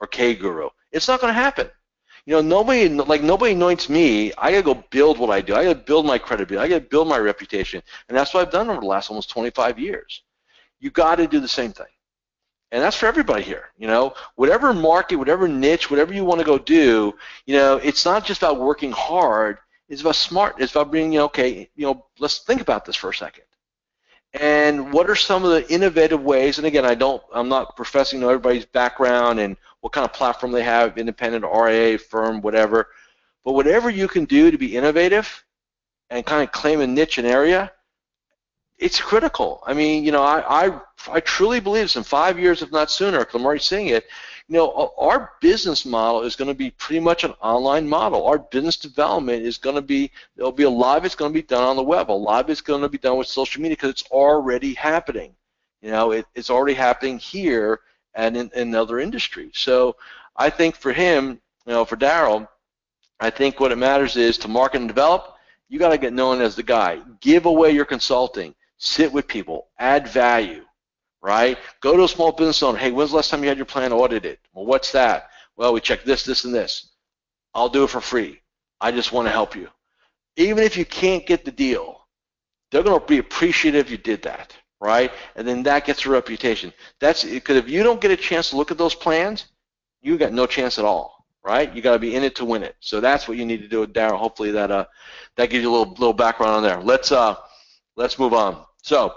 [0.00, 1.68] or K guru." It's not going to happen.
[2.28, 4.34] You know, nobody like nobody anoints me.
[4.36, 5.54] I got to go build what I do.
[5.54, 6.62] I got to build my credibility.
[6.62, 9.30] I got to build my reputation, and that's what I've done over the last almost
[9.30, 10.20] 25 years.
[10.78, 11.86] You got to do the same thing.
[12.70, 13.70] And that's for everybody here.
[13.78, 17.14] You know, whatever market, whatever niche, whatever you want to go do,
[17.46, 19.56] you know, it's not just about working hard
[19.88, 20.56] is about smart.
[20.58, 23.44] It's about being, you know, okay, you know, let's think about this for a second.
[24.34, 26.58] And what are some of the innovative ways?
[26.58, 29.56] And again, I don't, I'm not professing to everybody's background and
[29.88, 32.88] what kind of platform they have, independent, RIA, firm, whatever.
[33.42, 35.44] But whatever you can do to be innovative
[36.10, 37.72] and kind of claim a niche and area,
[38.76, 39.62] it's critical.
[39.66, 42.90] I mean, you know, I, I, I truly believe this in five years, if not
[42.90, 44.04] sooner, because I'm already seeing it,
[44.48, 48.26] you know, our business model is going to be pretty much an online model.
[48.26, 51.34] Our business development is going to be, there'll be a lot of it's going to
[51.34, 52.10] be done on the web.
[52.10, 55.34] A lot of it's going to be done with social media because it's already happening.
[55.80, 57.80] You know, it, it's already happening here
[58.18, 59.52] and in, in other industries.
[59.54, 59.96] So
[60.36, 62.46] I think for him, you know, for Daryl,
[63.18, 65.36] I think what it matters is to market and develop,
[65.70, 67.00] you got to get known as the guy.
[67.20, 68.54] Give away your consulting.
[68.76, 69.68] Sit with people.
[69.78, 70.64] Add value
[71.20, 71.58] right?
[71.80, 72.78] Go to a small business owner.
[72.78, 74.38] Hey, when's the last time you had your plan audited?
[74.52, 75.30] Well, what's that?
[75.56, 76.90] Well, we check this, this, and this.
[77.54, 78.40] I'll do it for free.
[78.80, 79.68] I just want to help you.
[80.36, 82.06] Even if you can't get the deal,
[82.70, 85.10] they're going to be appreciative you did that, right?
[85.36, 86.72] And then that gets a reputation.
[87.00, 89.46] That's because if you don't get a chance to look at those plans,
[90.00, 91.74] you got no chance at all, right?
[91.74, 92.76] You got to be in it to win it.
[92.80, 94.18] So that's what you need to do with Daryl.
[94.18, 94.86] Hopefully that uh
[95.36, 96.80] that gives you a little little background on there.
[96.80, 97.36] Let's uh
[97.96, 98.64] let's move on.
[98.82, 99.14] So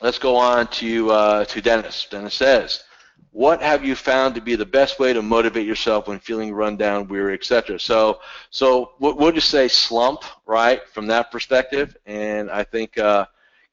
[0.00, 2.06] let's go on to uh, to Dennis.
[2.10, 2.84] Dennis says,
[3.30, 6.76] "What have you found to be the best way to motivate yourself when feeling run
[6.76, 8.20] down, weary, etc.?" So,
[8.50, 11.96] so we'll just say slump, right, from that perspective.
[12.06, 13.26] And I think, uh,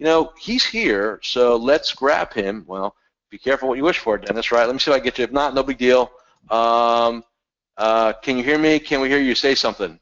[0.04, 2.66] you know, he's here, so let's grab him.
[2.68, 2.94] Well,
[3.30, 4.52] be careful what you wish for, Dennis.
[4.52, 4.66] Right?
[4.66, 5.24] Let me see if I get you.
[5.24, 6.12] If not, no big deal.
[6.50, 7.24] Um,
[7.78, 8.80] uh, can you hear me?
[8.80, 9.98] Can we hear you say something?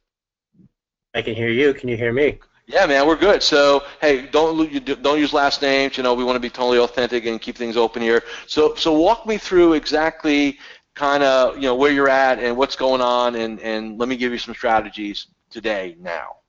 [1.14, 1.76] I can hear you.
[1.76, 2.40] Can you hear me?
[2.66, 3.44] Yeah, man, we're good.
[3.44, 5.98] So, hey, don't don't use last names.
[5.98, 8.24] You know, we want to be totally authentic and keep things open here.
[8.48, 10.58] So, so walk me through exactly
[10.96, 14.16] kind of you know where you're at and what's going on, and and let me
[14.16, 16.41] give you some strategies today now.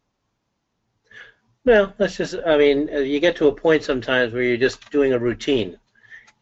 [1.64, 4.90] Well, that's just, I mean, uh, you get to a point sometimes where you're just
[4.90, 5.78] doing a routine.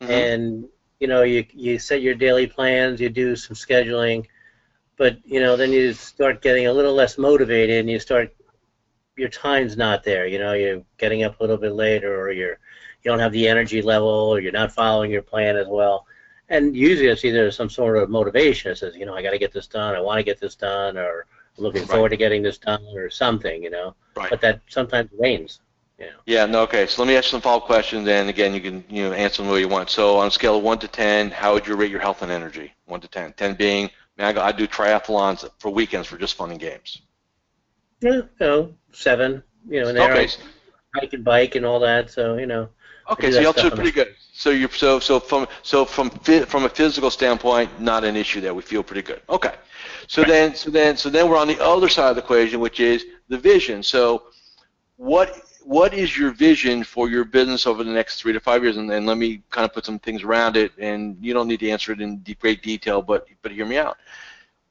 [0.00, 0.10] Mhm.
[0.10, 0.68] And,
[1.00, 4.26] you know, you, you set your daily plans, you do some scheduling,
[4.96, 8.34] but, you know, then you start getting a little less motivated and you start,
[9.16, 10.26] your time's not there.
[10.26, 12.58] You know, you're getting up a little bit later or you're,
[13.02, 16.06] you don't have the energy level or you're not following your plan as well.
[16.48, 19.38] And usually it's either some sort of motivation that says, you know, I got to
[19.38, 21.26] get this done, I want to get this done, or
[21.60, 21.90] looking Right.
[21.90, 23.94] forward to getting this done, or something, you know.
[24.16, 24.30] Right.
[24.30, 25.60] But that sometimes wanes.
[26.24, 26.86] Yeah, no, okay.
[26.86, 29.42] So let me ask you some follow-up questions, and again, you can you know answer
[29.42, 29.90] them the way you want.
[29.90, 32.32] So on a scale of one to ten, how would you rate your health and
[32.32, 32.72] energy?
[32.86, 33.34] One to ten.
[33.34, 37.02] Ten being, man, I, go, I do triathlons for weekends for just fun and games.
[38.00, 40.26] Yeah, you know, seven, you know, and Okay,
[40.94, 42.70] I hike and bike and all that, so, you know.
[43.10, 43.30] Okay.
[43.32, 44.14] So y'all on pretty good.
[44.32, 48.54] So you're so so from so from from a physical standpoint, not an issue there.
[48.54, 49.20] We feel pretty good.
[49.28, 49.54] Okay.
[50.06, 52.80] So then so then so then we're on the other side of the equation, which
[52.80, 53.82] is the vision.
[53.82, 54.24] So
[54.96, 58.76] what what is your vision for your business over the next three to five years?
[58.76, 60.72] And, and let me kind of put some things around it.
[60.78, 63.98] And you don't need to answer it in great detail, but but hear me out.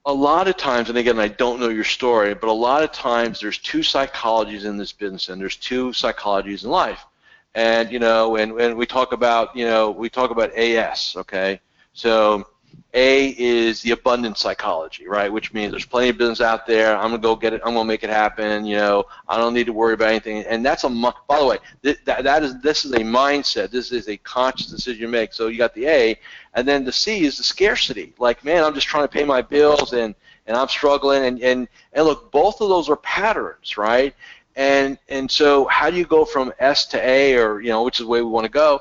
[0.06, 2.92] A lot of times, and again, I don't know your story, but a lot of
[2.92, 7.06] times there's two psychologies in this business, and there's two psychologies in life.
[7.56, 11.60] And you know, and, and we talk about you know we talk about AS, okay?
[11.94, 12.48] So
[12.94, 15.32] A is the abundance psychology, right?
[15.32, 16.96] Which means there's plenty of business out there.
[16.96, 17.62] I'm gonna go get it.
[17.66, 18.66] I'm gonna make it happen.
[18.66, 20.44] You know, I don't need to worry about anything.
[20.46, 23.72] And that's a by the way, th- that, that is this is a mindset.
[23.72, 25.34] This is a conscious decision you make.
[25.34, 26.20] So you got the A,
[26.54, 28.14] and then the C is the scarcity.
[28.20, 30.14] Like, man, I'm just trying to pay my bills and
[30.46, 31.24] and I'm struggling.
[31.26, 34.14] And and and look, both of those are patterns, right?
[34.60, 38.00] And and so how do you go from S to A, or you know, which
[38.00, 38.80] is the way we want to go?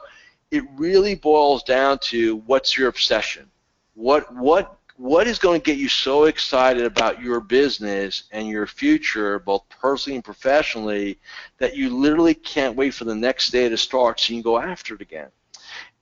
[0.51, 3.51] It really boils down to what's your obsession
[3.99, 8.67] what what what is going to get you so excited about your business and your
[8.67, 11.19] future, both personally and professionally,
[11.59, 14.59] that you literally can't wait for the next day to start so you can go
[14.59, 15.29] after it again.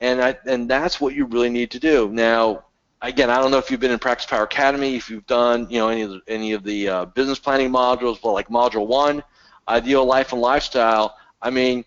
[0.01, 2.09] And I, and that's what you really need to do.
[2.11, 2.65] Now,
[3.03, 5.79] again, I don't know if you've been in Practice Power Academy, if you've done you
[5.79, 9.23] know any of the, any of the uh, business planning modules, but like Module One,
[9.69, 11.17] Ideal Life and Lifestyle.
[11.43, 11.85] I mean,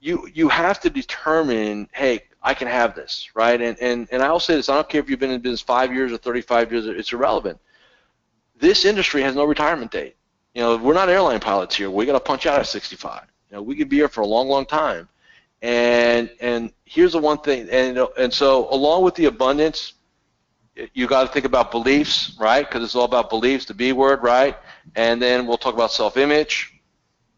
[0.00, 3.60] you you have to determine, hey, I can have this, right?
[3.60, 5.92] And and and I'll say this: I don't care if you've been in business five
[5.92, 7.58] years or 35 years; it's irrelevant.
[8.58, 10.16] This industry has no retirement date.
[10.54, 11.90] You know, we're not airline pilots here.
[11.90, 13.22] We got to punch out at 65.
[13.50, 15.08] You know, we could be here for a long, long time.
[15.62, 19.94] And and here's the one thing, and and so along with the abundance,
[20.92, 22.66] you got to think about beliefs, right?
[22.66, 24.56] Because it's all about beliefs, the B word, right?
[24.96, 26.71] And then we'll talk about self-image,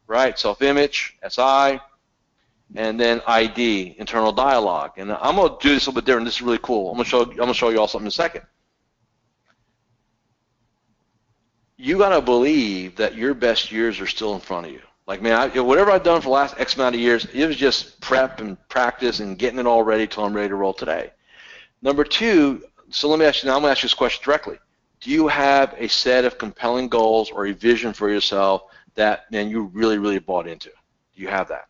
[0.07, 0.39] right?
[0.39, 1.81] Self-image, SI,
[2.75, 4.93] and then ID, internal dialogue.
[4.97, 6.27] And I'm going to do this a little bit different.
[6.27, 6.91] This is really cool.
[6.91, 8.43] I'm going to show I'm going to show you all something in a second.
[11.77, 14.81] You got to believe that your best years are still in front of you.
[15.07, 17.57] Like man, I, whatever I've done for the last X amount of years, it was
[17.57, 21.11] just prep and practice and getting it all ready till I'm ready to roll today.
[21.83, 23.57] Number two, so let me ask you now.
[23.57, 24.59] I'm going to ask you this question directly.
[25.01, 28.63] Do you have a set of compelling goals or a vision for yourself
[28.95, 30.71] that man you really really bought into?
[30.71, 31.67] Do you have that?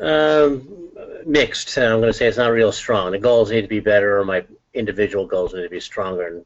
[0.00, 0.90] Um,
[1.26, 1.76] mixed.
[1.76, 3.12] I'm going to say it's not real strong.
[3.12, 6.44] The goals need to be better, or my individual goals need to be stronger, and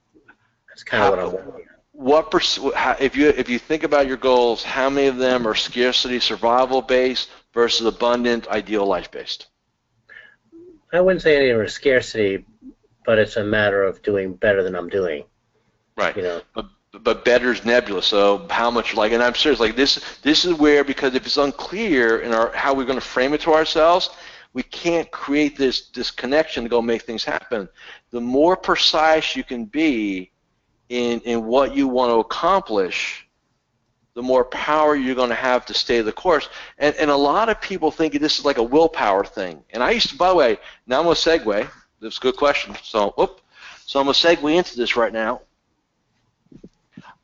[0.69, 1.53] that's kind of what I'm.
[1.93, 5.47] What pers- how- if you if you think about your goals, how many of them
[5.47, 9.47] are scarcity survival based versus abundant ideal life based?
[10.93, 12.45] I wouldn't say any of them are scarcity,
[13.07, 15.25] but it's a matter of doing better than I'm doing.
[15.97, 16.17] Right.
[16.17, 16.43] You know.
[16.53, 16.67] But
[17.03, 18.07] but better's nebulous.
[18.07, 21.37] So how much like and I'm serious like this this is where because if it's
[21.37, 24.11] unclear in our how we're going to frame it to ourselves,
[24.53, 27.69] we can't create this this connection to go make things happen.
[28.11, 30.31] The more precise you can be
[30.89, 33.27] in in what you want to accomplish,
[34.15, 36.49] the more power you're going to have to stay the course.
[36.79, 39.65] And and a lot of people think this is like a willpower thing.
[39.71, 41.69] And I used to by the way, now I'm going to segue.
[42.01, 42.77] That's a good question.
[42.83, 43.41] So whoop.
[43.87, 45.43] So I'm going to segue into this right now.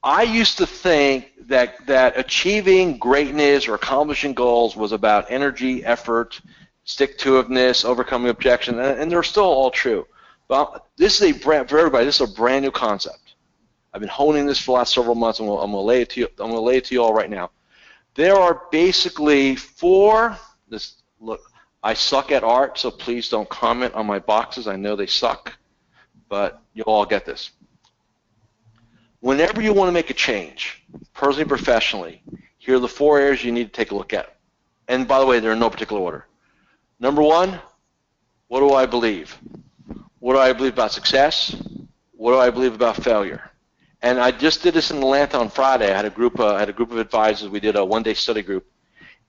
[0.03, 6.41] I used to think that that achieving greatness or accomplishing goals was about energy, effort,
[6.85, 10.07] stick-to-itiveness, overcoming objection, and, they're still all true.
[10.49, 12.07] But this is a brand for everybody.
[12.07, 13.35] This is a brand new concept.
[13.93, 16.11] I've been honing this for the last several months, and I'm going to lay it
[16.11, 16.29] to you.
[16.39, 17.51] I'm going to lay it to you all right now.
[18.15, 20.37] There are basically four.
[20.69, 21.41] This look.
[21.83, 24.69] I suck at art, so please don't comment on my boxes.
[24.69, 25.57] I know they suck,
[26.29, 27.53] but you'll all get this
[29.21, 30.83] whenever you want to make a change,
[31.15, 32.23] personally, professionally,
[32.59, 34.37] here are the four areas you need to take a look at.
[34.89, 36.27] And by the way, they're in no particular order.
[36.99, 37.61] Number one,
[38.49, 39.39] what do I believe?
[40.19, 41.55] What do I believe about success?
[42.13, 43.51] What do I believe about failure?
[44.03, 45.91] And I just did this in Atlanta on Friday.
[45.93, 46.41] I had a group.
[46.41, 47.49] Uh, I had a group of advisors.
[47.49, 48.67] We did a one-day study group,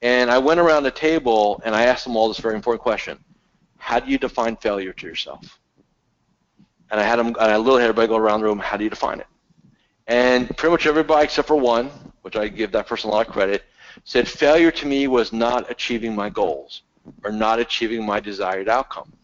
[0.02, 3.20] And I went around the table and I asked them all this very important question:
[3.78, 5.60] How do you define failure to yourself?
[6.90, 8.60] And I had them, and I literally had everybody go around the room.
[8.60, 9.28] How do you define it?
[10.12, 11.90] And pretty much everybody except for one,
[12.24, 13.64] which I give that person a lot of credit,
[14.04, 16.82] said failure to me was not achieving my goals
[17.24, 19.16] or not achieving my desired outcomes.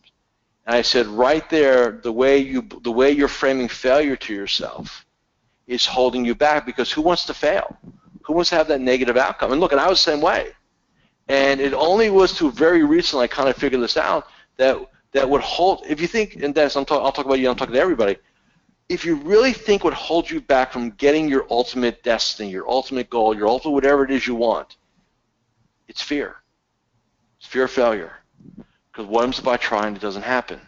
[0.66, 5.06] And I said, right there, the way you the way you're framing failure to yourself
[5.68, 7.78] is holding you back because who wants to fail?
[8.22, 9.52] Who wants to have that negative outcome?
[9.52, 10.54] And look, and I was the same way.
[11.28, 14.78] And it only was to very recently I kind of figured this out that
[15.12, 15.84] that would hold.
[15.86, 17.50] If you think, and Dennis, I'm talk, I'll talk about you.
[17.50, 18.16] I'm talking to everybody.
[18.90, 23.10] If you really think what holds you back from getting your ultimate destiny, your ultimate
[23.10, 24.78] goal, your ultimate whatever it is you want,
[25.88, 26.38] it's fear.
[27.40, 28.14] It's fear of failure.
[28.92, 30.62] Because what happens if I try and it doesn't happen?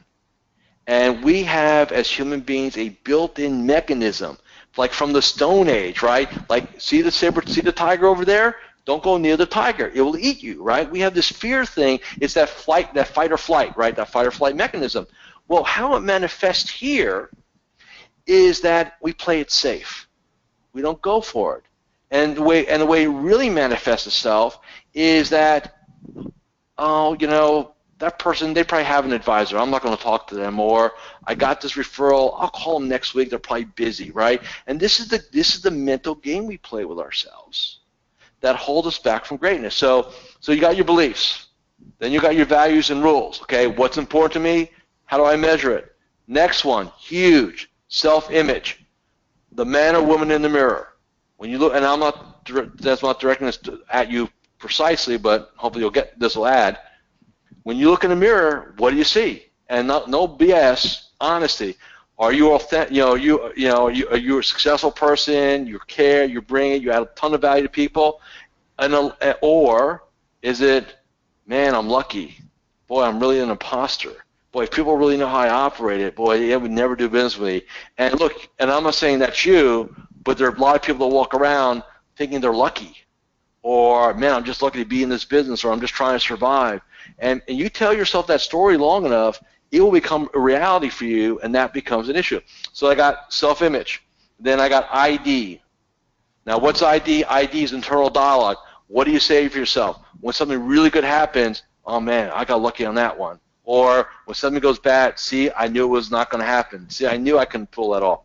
[0.85, 4.37] And we have, as human beings, a built-in mechanism,
[4.75, 6.27] like from the Stone Age, right?
[6.49, 8.57] Like, see the saber, see the tiger over there?
[8.85, 10.89] Don't go near the tiger; it will eat you, right?
[10.89, 11.99] We have this fear thing.
[12.19, 13.95] It's that flight, that fight or flight, right?
[13.95, 15.05] That fight or flight mechanism.
[15.47, 17.29] Well, how it manifests here
[18.29, 20.07] is that we play it safe.
[20.73, 21.63] We don't go for it.
[22.11, 24.59] And the way and the way it really manifests itself
[24.93, 25.85] is that,
[26.77, 29.57] oh, you know, that person, they probably have an advisor.
[29.57, 30.59] I'm not going to talk to them.
[30.59, 30.93] Or
[31.25, 32.35] I got this referral.
[32.37, 33.29] I'll call them next week.
[33.29, 34.41] They're probably busy, right?
[34.67, 37.79] And this is the this is the mental game we play with ourselves
[38.41, 39.75] that hold us back from greatness.
[39.75, 41.47] So so you got your beliefs,
[41.99, 43.41] then you got your values and rules.
[43.43, 44.71] Okay, what's important to me?
[45.05, 45.95] How do I measure it?
[46.27, 48.85] Next one, huge, self-image.
[49.51, 50.93] The man or woman in the mirror.
[51.37, 52.45] When you look, and I'm not
[52.79, 53.59] that's not directing this
[53.91, 56.79] at you precisely, but hopefully you'll get this will add
[57.63, 59.45] when you look in the mirror, what do you see?
[59.69, 61.75] And not, no BS, honesty.
[62.17, 62.95] Are you authentic?
[62.95, 65.67] You know, you you know, you, are you a successful person?
[65.67, 68.21] You care, you bring it, you add a ton of value to people,
[68.79, 70.03] and uh, or
[70.41, 70.95] is it,
[71.45, 72.39] man, I'm lucky.
[72.87, 74.25] Boy, I'm really an imposter.
[74.51, 77.37] Boy, if people really know how I operate it, boy, they would never do business
[77.37, 77.61] with me.
[77.97, 81.07] And look, and I'm not saying that's you, but there are a lot of people
[81.07, 81.83] that walk around
[82.15, 82.97] thinking they're lucky,
[83.61, 86.19] or man, I'm just lucky to be in this business, or I'm just trying to
[86.19, 86.81] survive.
[87.19, 89.39] And, and you tell yourself that story long enough,
[89.71, 92.41] it will become a reality for you, and that becomes an issue.
[92.73, 94.03] So I got self-image.
[94.39, 95.61] Then I got ID.
[96.45, 97.23] Now, what's ID?
[97.25, 98.57] ID is internal dialogue.
[98.87, 99.99] What do you say for yourself?
[100.21, 103.39] When something really good happens, oh man, I got lucky on that one.
[103.69, 106.89] Or when something goes bad, see, I knew it was not going to happen.
[106.89, 108.21] See, I knew I couldn't pull that off.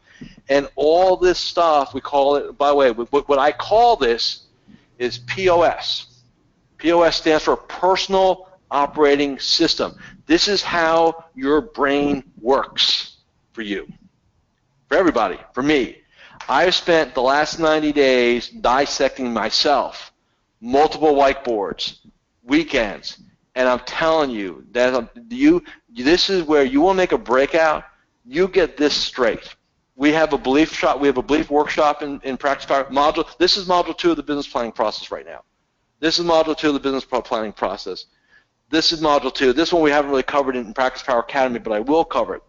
[0.48, 4.44] And all this stuff, we call it, by the way, what I call this
[4.98, 6.22] is POS.
[6.78, 9.98] POS stands for personal operating system.
[10.24, 13.18] This is how your brain works
[13.52, 13.86] for you,
[14.88, 15.98] for everybody, for me.
[16.48, 20.10] I've spent the last 90 days dissecting myself,
[20.62, 21.98] multiple whiteboards,
[22.44, 23.18] weekends,
[23.54, 27.84] and I'm telling you that you this is where you will make a breakout.
[28.24, 29.54] You get this straight.
[29.96, 30.98] We have a belief shop.
[30.98, 33.26] We have a belief workshop in, in practice power module.
[33.38, 35.42] This is module two of the business planning process right now.
[36.00, 38.06] This is module two of the business planning process.
[38.70, 39.52] This is module two.
[39.52, 42.42] This one we haven't really covered in Practice Power Academy, but I will cover it.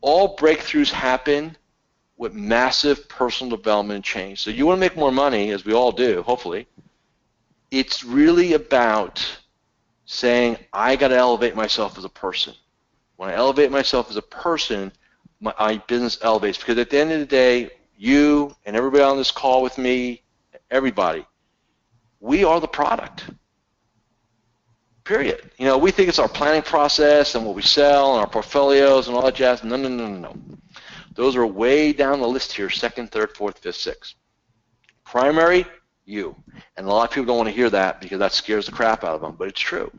[0.00, 1.56] All breakthroughs happen
[2.16, 4.40] with massive personal development change.
[4.40, 6.68] So you want to make more money, as we all do, hopefully.
[7.70, 9.24] It's really about
[10.10, 12.52] saying, I got to elevate myself as a person.
[13.16, 14.90] When I elevate myself as a person,
[15.38, 16.58] my, my business elevates.
[16.58, 20.22] Because at the end of the day, you and everybody on this call with me,
[20.68, 21.24] everybody,
[22.18, 23.30] we are the product.
[25.04, 25.52] Period.
[25.58, 29.06] You know, we think it's our planning process and what we sell and our portfolios
[29.06, 29.62] and all that jazz.
[29.62, 30.36] No, no, no, no, no.
[31.14, 34.14] Those are way down the list here, second, third, fourth, fifth, sixth.
[35.04, 35.66] Primary,
[36.04, 36.34] you.
[36.76, 39.04] And a lot of people don't want to hear that because that scares the crap
[39.04, 39.90] out of them, but it's true.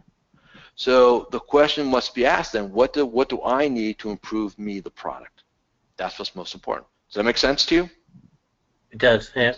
[0.75, 4.57] So the question must be asked then, what do, what do I need to improve
[4.57, 5.43] me, the product?
[5.97, 6.87] That's what's most important.
[7.09, 7.89] Does that make sense to you?
[8.91, 9.53] It does, yeah.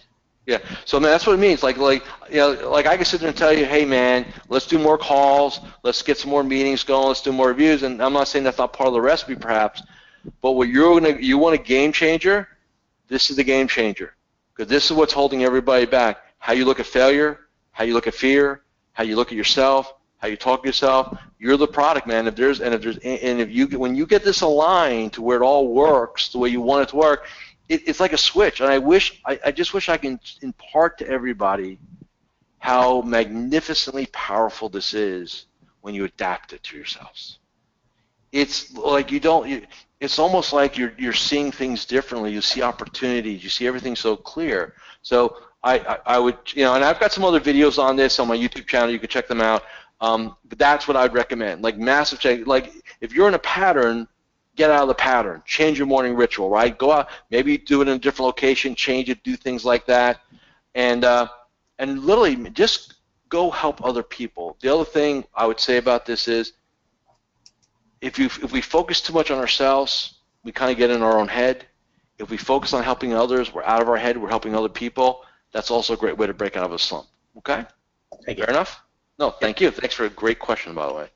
[0.46, 0.58] Yeah.
[0.84, 1.64] So I mean, that's what it means.
[1.64, 4.68] Like, like, you know, like I can sit there and tell you, hey, man, let's
[4.68, 7.84] do more calls, let's get some more meetings going, let's do more reviews.
[7.84, 9.82] And I'm not saying that's not part of the recipe, perhaps,
[10.42, 12.50] but what you're gonna, you want a game changer.
[13.08, 14.16] This is the game changer
[14.54, 16.18] because this is what's holding everybody back.
[16.44, 17.40] How you look at failure,
[17.72, 21.18] how you look at fear, how you look at yourself, how you talk to yourself.
[21.40, 22.28] You're the product, man.
[22.28, 25.38] If there's and if there's and if you when you get this aligned to where
[25.38, 27.28] it all works the way you want it to work,
[27.70, 30.98] it, it's like a switch, and I wish I, I just wish I can impart
[30.98, 31.80] to everybody
[32.60, 35.46] how magnificently powerful this is
[35.80, 37.40] when you adapt it to yourselves.
[38.34, 39.48] It's like you don't.
[39.48, 39.62] You,
[40.02, 42.34] it's almost like you're you're seeing things differently.
[42.34, 43.42] You see opportunities.
[43.46, 44.74] You see everything so clear.
[45.04, 48.20] So I, I, I would you know, and I've got some other videos on this
[48.20, 48.90] on my YouTube channel.
[48.90, 49.64] You can check them out.
[50.02, 51.62] Um, but that's what I'd recommend.
[51.62, 52.46] Like massive change.
[52.46, 54.08] Like if you're in a pattern,
[54.56, 55.42] get out of the pattern.
[55.46, 56.50] Change your morning ritual.
[56.50, 56.78] Right?
[56.78, 57.10] Go out.
[57.32, 58.76] Maybe do it in a different location.
[58.76, 59.24] Change it.
[59.24, 60.20] Do things like that.
[60.76, 61.28] And uh,
[61.80, 62.96] and literally just
[63.30, 64.58] go help other people.
[64.62, 66.54] The other thing I would say about this is
[68.00, 71.18] if, you, if we focus too much on ourselves, we kind of get in our
[71.18, 71.66] own head.
[72.20, 75.24] If we focus on helping others, we're out of our head, we're helping other people.
[75.54, 77.08] That's also a great way to break out of a slump.
[77.38, 77.66] Okay?
[78.26, 78.82] Thank Fair enough?
[79.20, 79.72] No, thank you.
[79.72, 81.08] Thanks for a great question, by the way.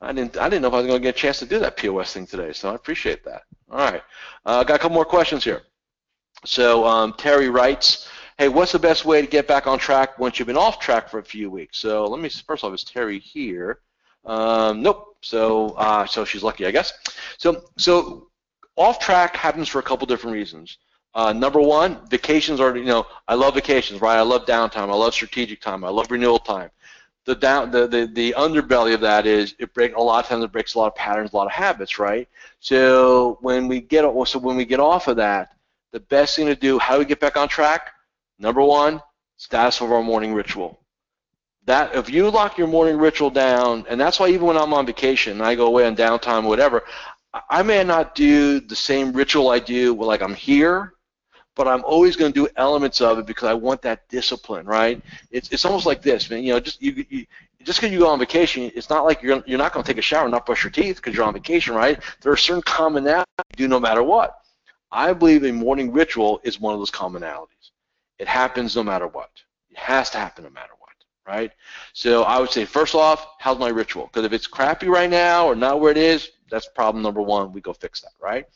[0.00, 1.58] I didn't, I didn't know if I was going to get a chance to do
[1.60, 3.42] that POS thing today, so I appreciate that.
[3.70, 4.02] All right.
[4.44, 5.62] I uh, got a couple more questions here.
[6.44, 8.08] So um, Terry writes,
[8.38, 11.08] hey, what's the best way to get back on track once you've been off track
[11.08, 11.78] for a few weeks?
[11.78, 13.80] So let me, first off, is Terry here?
[14.24, 15.16] Um, nope.
[15.20, 16.92] So uh, so she's lucky, I guess.
[17.38, 18.28] So so
[18.76, 20.78] off track happens for a couple different reasons.
[21.14, 24.16] Uh, number one, vacations are you know I love vacations, right?
[24.16, 24.88] I love downtime.
[24.90, 25.84] I love strategic time.
[25.84, 26.70] I love renewal time.
[27.24, 30.44] The down the, the, the underbelly of that is it break a lot of times
[30.44, 32.28] it breaks a lot of patterns, a lot of habits, right?
[32.60, 35.54] So when we get so when we get off of that,
[35.92, 37.90] the best thing to do, how do we get back on track?
[38.38, 39.00] Number one,
[39.36, 40.82] status of our morning ritual
[41.64, 44.86] that if you lock your morning ritual down, and that's why even when I'm on
[44.86, 46.82] vacation, I go away on downtime, whatever,
[47.48, 50.94] I may not do the same ritual I do, like I'm here,
[51.54, 55.00] but I'm always going to do elements of it because I want that discipline, right?
[55.30, 56.42] It's, it's almost like this, man.
[56.42, 57.26] You know, just you, you
[57.62, 59.98] just because you go on vacation, it's not like you're you're not going to take
[59.98, 62.00] a shower and not brush your teeth because you're on vacation, right?
[62.20, 63.24] There are certain commonalities
[63.56, 64.38] you do no matter what.
[64.90, 67.70] I believe a morning ritual is one of those commonalities.
[68.18, 69.30] It happens no matter what.
[69.70, 70.82] It has to happen no matter what
[71.26, 71.52] right?
[71.92, 74.06] So I would say, first off, how's my ritual?
[74.06, 77.52] Because if it's crappy right now or not where it is, that's problem number one.
[77.52, 78.46] We go fix that, right?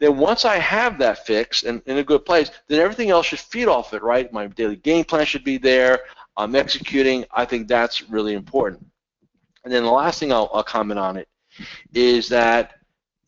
[0.00, 3.38] Then once I have that fixed and in a good place, then everything else should
[3.38, 4.32] feed off it, right?
[4.32, 6.00] My daily game plan should be there.
[6.36, 7.26] I'm executing.
[7.32, 8.84] I think that's really important.
[9.62, 11.28] And then the last thing I'll, I'll comment on it
[11.92, 12.72] is that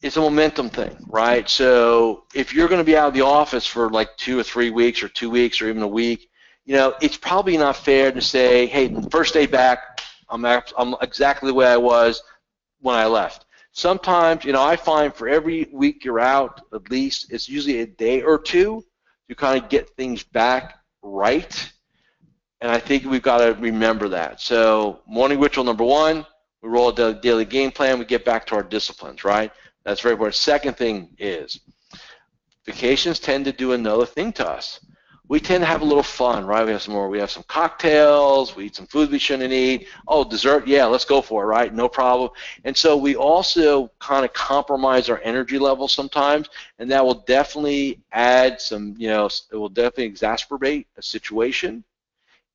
[0.00, 1.46] it's a momentum thing, right?
[1.48, 4.70] So if you're going to be out of the office for like two or three
[4.70, 6.30] weeks or two weeks or even a week,
[6.64, 10.00] you know, it's probably not fair to say, hey, first day back,
[10.30, 12.22] I'm, I'm exactly the way I was
[12.80, 13.44] when I left.
[13.72, 17.86] Sometimes, you know, I find for every week you're out, at least it's usually a
[17.86, 18.84] day or two
[19.28, 21.72] to kind of get things back right.
[22.60, 24.40] And I think we've got to remember that.
[24.40, 26.26] So morning ritual number one,
[26.62, 29.50] we roll a daily game plan, we get back to our disciplines, right?
[29.84, 30.34] That's very important.
[30.36, 31.58] Second thing is
[32.66, 34.80] vacations tend to do another thing to us
[35.32, 36.62] we tend to have a little fun, right?
[36.62, 37.08] We have some more.
[37.08, 38.54] We have some cocktails.
[38.54, 39.88] We eat some food we shouldn't eat.
[40.06, 40.68] Oh, dessert?
[40.68, 41.72] Yeah, let's go for it, right?
[41.72, 42.32] No problem.
[42.64, 48.02] And so we also kind of compromise our energy level sometimes, and that will definitely
[48.12, 48.94] add some.
[48.98, 51.82] You know, it will definitely exacerbate a situation.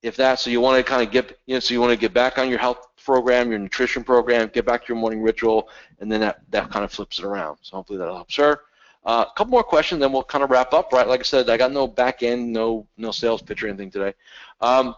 [0.04, 2.00] If that, so you want to kind of get, you know, so you want to
[2.00, 5.70] get back on your health program, your nutrition program, get back to your morning ritual,
[6.00, 7.58] and then that that kind of flips it around.
[7.64, 8.67] So hopefully that helps her.
[9.08, 10.92] Uh, a couple more questions, then we'll kind of wrap up.
[10.92, 13.90] Right, like I said, I got no back end, no no sales pitch or anything
[13.90, 14.14] today.
[14.60, 14.94] Um,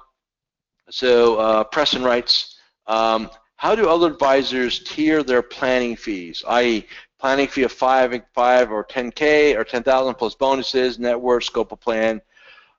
[0.89, 2.57] so uh, Preston writes,
[2.87, 6.87] um, how do other advisors tier their planning fees, i.e.,
[7.19, 11.79] planning fee of five, five or 10k or 10,000 plus bonuses, net worth, scope of
[11.79, 12.19] plan?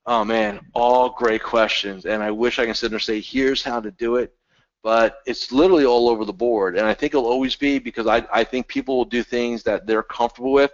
[0.06, 3.62] Oh man, all great questions, and I wish I can sit there and say, here's
[3.62, 4.34] how to do it
[4.82, 6.76] but it's literally all over the board.
[6.76, 9.86] And I think it'll always be because I, I think people will do things that
[9.86, 10.72] they're comfortable with.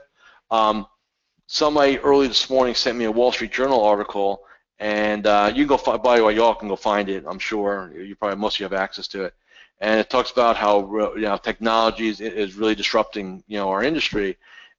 [0.51, 0.86] Um,
[1.47, 4.42] somebody early this morning sent me a Wall Street Journal article,
[4.78, 7.24] and uh, you can go find, by the way, y'all can go find it.
[7.26, 7.92] I'm sure.
[7.97, 9.34] You probably most of you have access to it,
[9.80, 10.80] and it talks about how
[11.14, 14.36] you know technology is, is really disrupting you know our industry,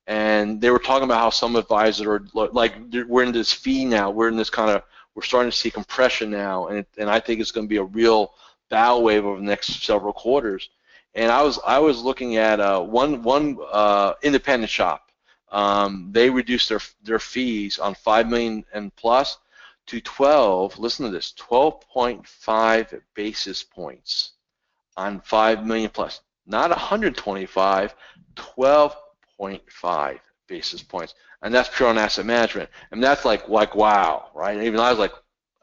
[0.07, 2.75] and they were talking about how some advisors are like
[3.07, 4.83] we're in this fee now, we're in this kind of
[5.15, 7.83] we're starting to see compression now, and and I think it's going to be a
[7.83, 8.33] real
[8.69, 10.69] bow wave over the next several quarters.
[11.15, 15.06] And I was I was looking at uh, one one uh, independent shop
[15.49, 19.37] um, they reduced their their fees on five million and plus
[19.87, 20.77] to 12.
[20.77, 24.33] Listen to this: 12.5 basis points
[24.97, 27.95] on five million plus, not 125,
[28.35, 32.69] 12.5 basis points, and that's pure on asset management.
[32.91, 34.57] And that's like like wow, right?
[34.57, 35.13] And even I was like,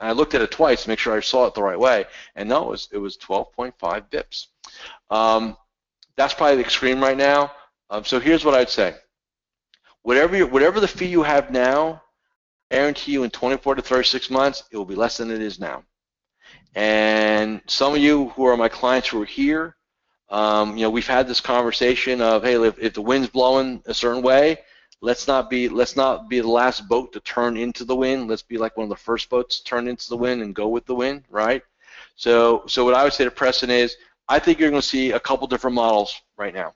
[0.01, 2.07] I looked at it twice to make sure I saw it the right way,
[2.37, 3.75] and no, it was it was 12.5
[4.11, 4.47] bips.
[5.11, 5.57] Um,
[6.17, 7.53] that's probably the extreme right now.
[7.91, 8.95] Um, so here's what I'd say
[10.05, 12.03] whatever whatever the fee you have now,
[12.71, 15.59] I guarantee you in 24 to 36 months, it will be less than it is
[15.61, 15.85] now.
[16.77, 19.77] And some of you who are my clients who are here,
[20.31, 23.95] Um, you know, we've had this conversation of, hey, if, if the wind's blowing a
[23.95, 24.59] certain way,
[25.01, 28.29] let's not be let's not be the last boat to turn into the wind.
[28.29, 30.69] Let's be like one of the first boats to turn into the wind and go
[30.69, 31.63] with the wind, right?
[32.17, 33.97] So, so what I would say to Preston is,
[34.29, 36.75] I think you're going to see a couple different models right now.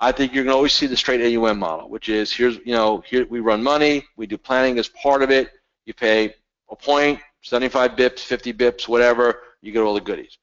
[0.00, 2.72] I think you're going to always see the straight AUM model, which is here's you
[2.72, 5.50] know here we run money, we do planning as part of it.
[5.86, 6.34] You pay
[6.70, 9.40] a point, 75 bips, 50 bips, whatever.
[9.60, 10.38] You get all the goodies.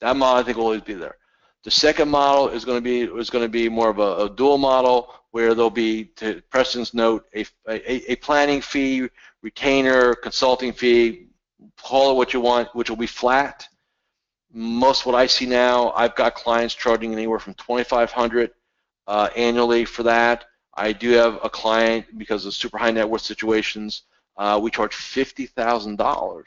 [0.00, 1.16] That model I think will always be there.
[1.62, 4.30] The second model is going to be is going to be more of a, a
[4.30, 9.06] dual model where there'll be, to Preston's note, a, a, a planning fee,
[9.42, 11.26] retainer, consulting fee,
[11.76, 13.68] call it what you want, which will be flat.
[14.52, 18.52] Most what I see now, I've got clients charging anywhere from 2,500
[19.06, 20.44] uh, annually for that.
[20.74, 24.02] I do have a client because of super high net worth situations.
[24.36, 26.44] Uh, we charge $50,000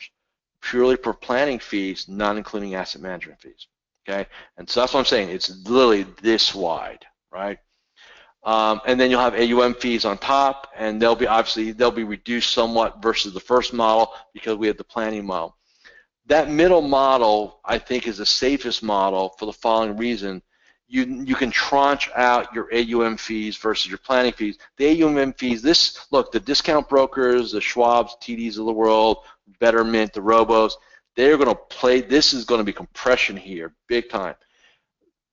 [0.61, 3.67] purely for planning fees, not including asset management fees.
[4.07, 5.29] Okay, and so that's what I'm saying.
[5.29, 7.59] It's literally this wide, right?
[8.43, 12.03] Um, and then you'll have AUM fees on top, and they'll be obviously they'll be
[12.03, 15.57] reduced somewhat versus the first model because we have the planning model.
[16.27, 20.41] That middle model, I think, is the safest model for the following reason.
[20.91, 24.57] You, you can tranche out your AUM fees versus your planning fees.
[24.77, 29.19] The AUM fees, this look, the discount brokers, the Schwabs, TDs of the world,
[29.59, 30.73] Betterment, the Robos,
[31.15, 32.01] they're going to play.
[32.01, 34.35] This is going to be compression here, big time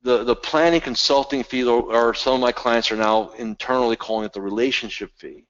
[0.07, 4.33] the, the planning consulting fee, or, some of my clients are now internally calling it
[4.33, 5.45] the relationship fee.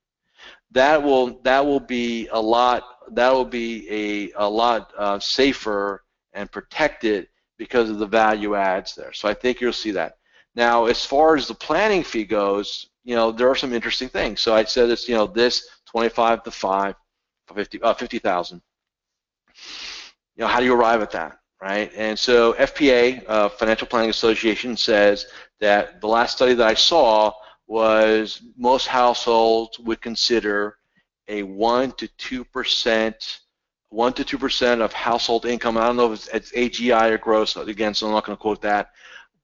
[0.72, 2.82] That will that will be a lot
[3.12, 6.02] that will be a a lot uh, safer
[6.32, 7.28] and protected
[7.58, 9.12] because of the value adds there.
[9.12, 10.18] So I think you'll see that.
[10.54, 14.40] Now, as far as the planning fee goes, you know there are some interesting things.
[14.40, 16.94] So I said it's you know this 25 to 5,
[17.54, 18.62] 50 uh, 50,000.
[20.36, 21.38] You know how do you arrive at that?
[21.60, 21.90] right?
[21.96, 25.26] And so FPA, uh, Financial Planning Association, says
[25.60, 27.32] that the last study that I saw
[27.66, 30.78] was most households would consider
[31.28, 33.40] a one to two percent,
[33.96, 35.78] one to two percent of household income.
[35.78, 37.56] I don't know if it's, AGI or gross.
[37.56, 38.90] Again, so I'm not going to quote that.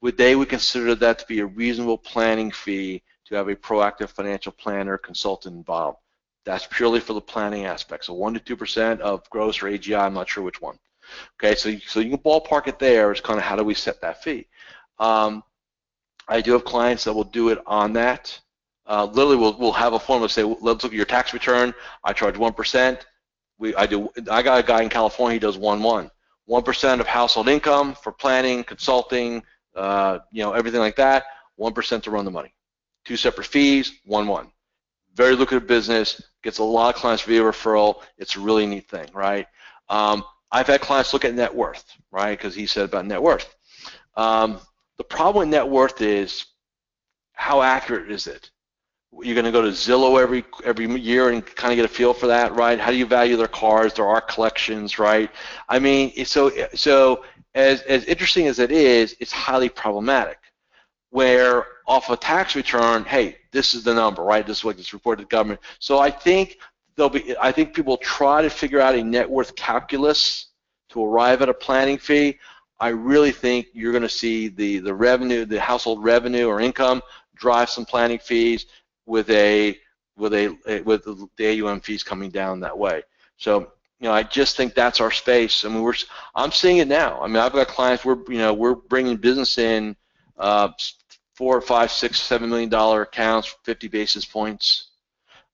[0.03, 4.11] Would they would consider that to be a reasonable planning fee to have a proactive
[4.11, 5.99] financial planner consultant involved?
[6.45, 8.05] That's purely for the planning aspect.
[8.05, 9.99] So one to two percent of gross or AGI.
[9.99, 10.79] I'm not sure which one.
[11.41, 13.11] Okay, so so you can ballpark it there.
[13.11, 14.49] It's kind of how do we set that fee?
[14.99, 15.43] Um,
[16.29, 18.39] I do have clients that will do it on that.
[18.85, 21.73] Uh, literally, we'll we'll have a formula say, let's look at your tax return.
[22.05, 23.07] I charge one percent.
[23.59, 24.11] We I do.
[24.31, 25.35] I got a guy in California.
[25.35, 26.11] He does one one.
[26.47, 29.43] One percent of household income for planning, consulting,
[29.77, 31.25] uh, you know, everything like that.
[31.57, 32.55] One percent to run the money.
[33.05, 34.01] Two separate fees.
[34.05, 34.51] One one.
[35.15, 36.21] Very lucrative business.
[36.43, 38.03] Gets a lot of clients via referral.
[38.19, 39.47] It's a really neat thing, right?
[39.89, 42.37] Um, I've had clients look at net worth, right?
[42.37, 43.55] Because he said about net worth.
[44.17, 44.61] Um,
[44.99, 46.47] the problem with net worth is
[47.33, 48.52] how accurate is it?
[49.21, 52.15] You're going to go to Zillow every every year and kind of get a feel
[52.15, 52.79] for that, right?
[52.79, 55.31] How do you value their cars, their art collections, right?
[55.69, 60.39] I mean, so so as as interesting as it is, it's highly problematic.
[61.11, 64.47] Where off a tax return, hey, this is the number, right?
[64.47, 65.61] This is what gets reported to the government.
[65.79, 66.59] So I think
[66.97, 70.47] there'll be, I think people try to figure out a net worth calculus
[70.91, 72.39] to arrive at a planning fee.
[72.81, 77.03] I really think you're going to see the, the revenue, the household revenue or income
[77.35, 78.67] drive some planning fees
[79.07, 79.79] with a
[80.17, 81.05] with a with
[81.37, 83.03] the AUM fees coming down that way.
[83.37, 85.65] So you know, I just think that's our space.
[85.65, 85.95] I mean, we're
[86.35, 87.21] I'm seeing it now.
[87.21, 88.05] I mean, I've got clients.
[88.05, 89.97] We're you know we're bringing business in
[90.39, 90.71] uh,
[91.35, 94.89] four, five, six, seven million dollar accounts, 50 basis points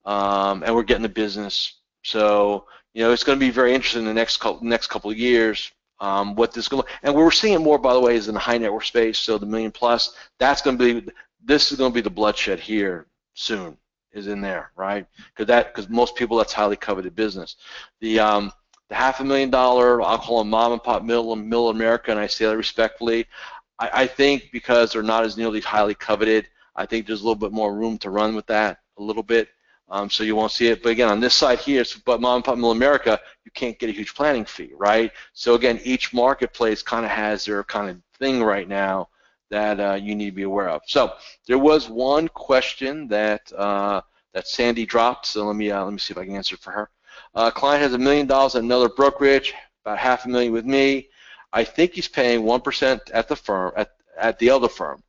[0.09, 1.75] um, and we're getting the business.
[2.03, 5.11] So you know, it's going to be very interesting in the next couple next couple
[5.11, 5.71] of years.
[6.01, 8.59] Um, what this going and we're seeing more, by the way, is in the high
[8.59, 9.19] net worth space.
[9.19, 11.13] So the million plus, that's going to be
[11.45, 13.07] this is going to be the bloodshed here
[13.39, 13.77] soon
[14.13, 15.07] is in there, right?
[15.29, 17.57] Because that because most people that's highly coveted business.
[18.01, 18.53] The um,
[18.89, 22.21] the half a million dollar, I'll call them mom and pop middle middle America, and
[22.21, 23.27] I say that respectfully.
[23.79, 27.37] I, I think because they're not as nearly highly coveted, I think there's a little
[27.37, 29.49] bit more room to run with that a little bit.
[29.91, 30.83] Um, so you won't see it.
[30.83, 33.89] But again, on this side here, but Mom and Pop Middle America, you can't get
[33.89, 35.11] a huge planning fee, right?
[35.33, 39.09] So again, each marketplace kind of has their kind of thing right now
[39.51, 40.83] that uh, you need to be aware of.
[40.87, 41.13] So
[41.47, 44.01] there was one question that uh,
[44.35, 45.27] that Sandy dropped.
[45.27, 46.91] So let me uh, let me see if I can answer for her.
[47.35, 51.09] Uh, client has a million dollars at another brokerage, about half a million with me.
[51.53, 55.03] I think he's paying one percent at the firm at at the other firm.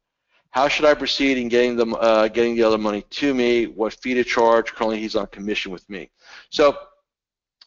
[0.52, 3.68] How should I proceed in getting them uh, getting the other money to me?
[3.68, 4.74] What fee to charge?
[4.74, 6.10] Currently, he's on commission with me.
[6.50, 6.76] So,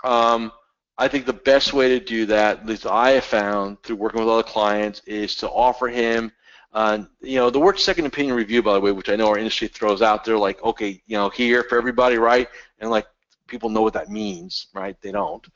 [0.04, 0.50] um,
[0.98, 4.20] I think the best way to do that, at least I have found through working
[4.20, 6.32] with other clients, is to offer him
[6.72, 9.38] Uh, you know, the word second opinion review, by the way, which I know our
[9.38, 12.48] industry throws out there, like, okay, you know, here for everybody, right?
[12.78, 13.06] And like
[13.46, 14.96] people know what that means, right?
[15.02, 15.46] They don't.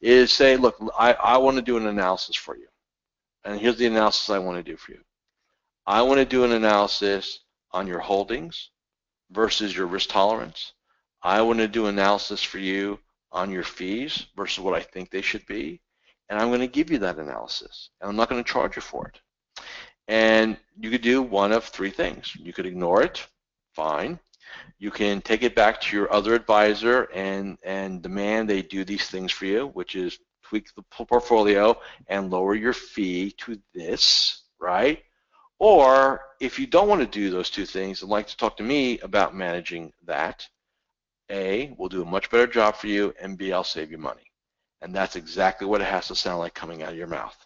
[0.00, 2.66] Is say, look, I, I want to do an analysis for you.
[3.44, 5.00] And here's the analysis I want to do for you.
[5.86, 7.40] I want to do an analysis
[7.72, 8.70] on your holdings
[9.30, 10.72] versus your risk tolerance.
[11.22, 12.98] I want to do analysis for you
[13.32, 15.80] on your fees versus what I think they should be.
[16.28, 17.90] And I'm going to give you that analysis.
[18.00, 19.20] And I'm not going to charge you for it.
[20.08, 22.36] And you could do one of three things.
[22.36, 23.26] You could ignore it,
[23.74, 24.18] fine.
[24.78, 29.08] You can take it back to your other advisor and, and demand they do these
[29.08, 31.76] things for you, which is tweak the portfolio
[32.08, 35.02] and lower your fee to this, right?
[35.58, 38.62] Or if you don't want to do those two things and like to talk to
[38.62, 40.46] me about managing that,
[41.30, 44.30] A, we'll do a much better job for you, and B, I'll save you money.
[44.82, 47.36] And that's exactly what it has to sound like coming out of your mouth.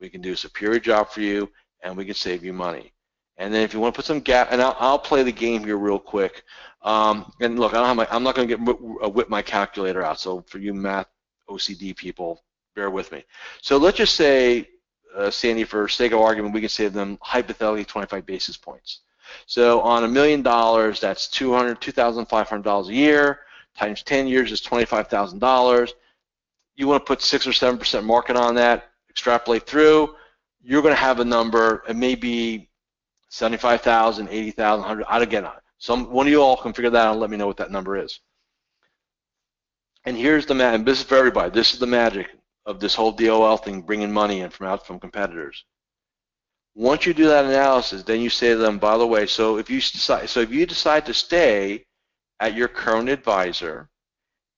[0.00, 1.50] We can do a superior job for you,
[1.82, 2.92] and we can save you money.
[3.40, 5.64] And then if you want to put some gap, and I'll, I'll play the game
[5.64, 6.44] here real quick.
[6.82, 8.68] Um, and look, I I'm not going to get
[9.02, 10.20] uh, whip my calculator out.
[10.20, 11.06] So for you math
[11.48, 12.44] OCD people,
[12.76, 13.24] bear with me.
[13.62, 14.68] So let's just say,
[15.16, 19.00] uh, Sandy, for sake of argument, we can save them hypothetically 25 basis points.
[19.46, 23.40] So on a million dollars, that's 200, $2,500 a year
[23.76, 25.92] times 10 years is $25,000.
[26.76, 30.14] You want to put six or seven percent market on that, extrapolate through
[30.62, 31.82] you're going to have a number.
[31.88, 32.68] It may be
[33.30, 35.04] 75,000, 80,000, 100.
[35.08, 35.46] I again,
[35.78, 37.70] some one of you all can figure that out and let me know what that
[37.70, 38.20] number is.
[40.04, 40.86] And here's the magic.
[40.86, 41.50] This is for everybody.
[41.50, 42.28] This is the magic
[42.66, 45.64] of this whole DOL thing, bringing money in from out from competitors.
[46.74, 49.68] Once you do that analysis, then you say to them, by the way, so if
[49.68, 51.84] you decide, so if you decide to stay
[52.38, 53.88] at your current advisor,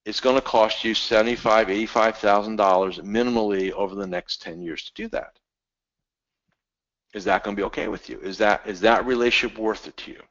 [0.05, 4.85] it's going to cost you seventy-five, eighty-five thousand dollars minimally over the next ten years
[4.85, 5.39] to do that.
[7.15, 8.19] Is that going to be okay with you?
[8.21, 10.23] Is that is that relationship worth it to you?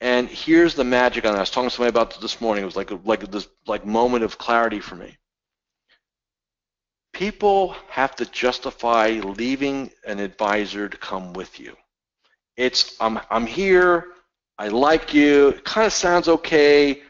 [0.00, 1.38] And here's the magic on that.
[1.38, 2.62] I was talking to somebody about this morning.
[2.62, 5.16] It was like a, like this like moment of clarity for me.
[7.12, 11.76] People have to justify leaving an advisor to come with you.
[12.56, 14.08] It's I'm I'm here.
[14.58, 15.48] I like you.
[15.50, 17.02] It kind of sounds okay,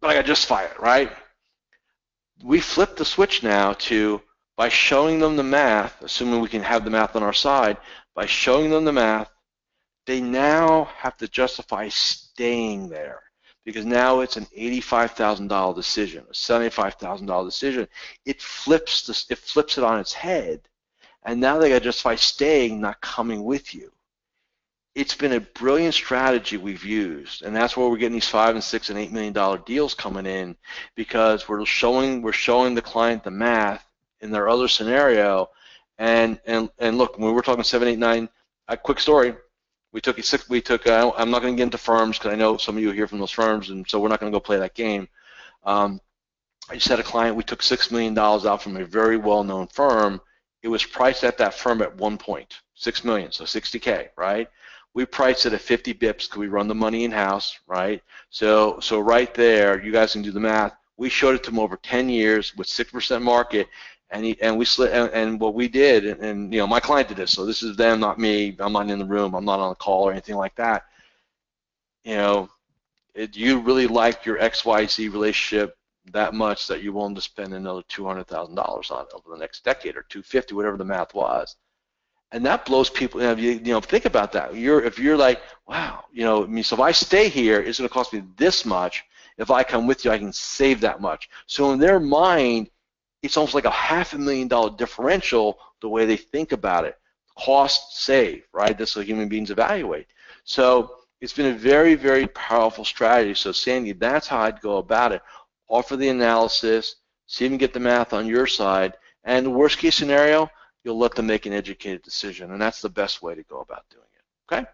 [0.00, 1.10] but I got just fire, right?
[2.42, 4.20] We flip the switch now to
[4.56, 7.76] by showing them the math, assuming we can have the math on our side,
[8.14, 9.30] by showing them the math,
[10.06, 13.22] they now have to justify staying there
[13.64, 17.88] because now it's an $85,000 decision, a $75,000 decision.
[18.24, 20.60] It flips it flips it on its head,
[21.24, 23.90] and now they got to justify staying, not coming with you.
[24.94, 28.64] It's been a brilliant strategy we've used, and that's where we're getting these five and
[28.64, 30.56] six and eight million dollar deals coming in
[30.94, 33.85] because we're showing we're showing the client the math
[34.20, 35.50] in their other scenario.
[35.98, 38.28] And and and look, when we were talking seven, eight, nine,
[38.68, 39.34] a quick story.
[39.92, 40.48] We took six.
[40.48, 40.86] We took.
[40.86, 43.06] Uh, I'm not going to get into firms because I know some of you here
[43.06, 45.08] from those firms, and so we're not going to go play that game.
[45.64, 46.00] Um,
[46.68, 47.36] I just had a client.
[47.36, 50.20] We took six million dollars out from a very well-known firm.
[50.62, 54.48] It was priced at that firm at one point, six million, so 60k, right?
[54.94, 58.02] We priced it at 50 bips because we run the money in house, right?
[58.30, 60.74] So so right there, you guys can do the math.
[60.96, 63.68] We showed it to them over 10 years with six percent market,
[64.10, 66.80] and he, and we slid and, and, what we did and, and, you know my
[66.80, 69.44] client did this so this is them not me I'm not in the room I'm
[69.44, 70.84] not on a call or anything like that.
[72.04, 72.48] You know
[73.14, 75.76] it, you really like your XYZ relationship
[76.12, 80.02] that much that you're willing to spend another $200,000 on over the next decade or
[80.02, 81.56] 250 whatever the math was.
[82.32, 84.54] And that blows people you know, you, you know think about that.
[84.54, 87.78] You're if you're like wow you know I mean so if I stay here it's
[87.78, 89.04] going to cost me this much.
[89.38, 91.28] If I come with you I can save that much.
[91.46, 92.70] So in their mind
[93.22, 96.96] it's almost like a half a million dollar differential the way they think about it.
[97.38, 98.76] Cost save, right?
[98.76, 100.06] That's what human beings evaluate.
[100.44, 103.34] So it's been a very, very powerful strategy.
[103.34, 105.22] So Sandy, that's how I'd go about it.
[105.68, 106.96] Offer the analysis,
[107.26, 108.94] see if you can get the math on your side,
[109.24, 110.48] and the worst case scenario,
[110.84, 113.84] you'll let them make an educated decision, and that's the best way to go about
[113.90, 114.54] doing it.
[114.54, 114.66] Okay?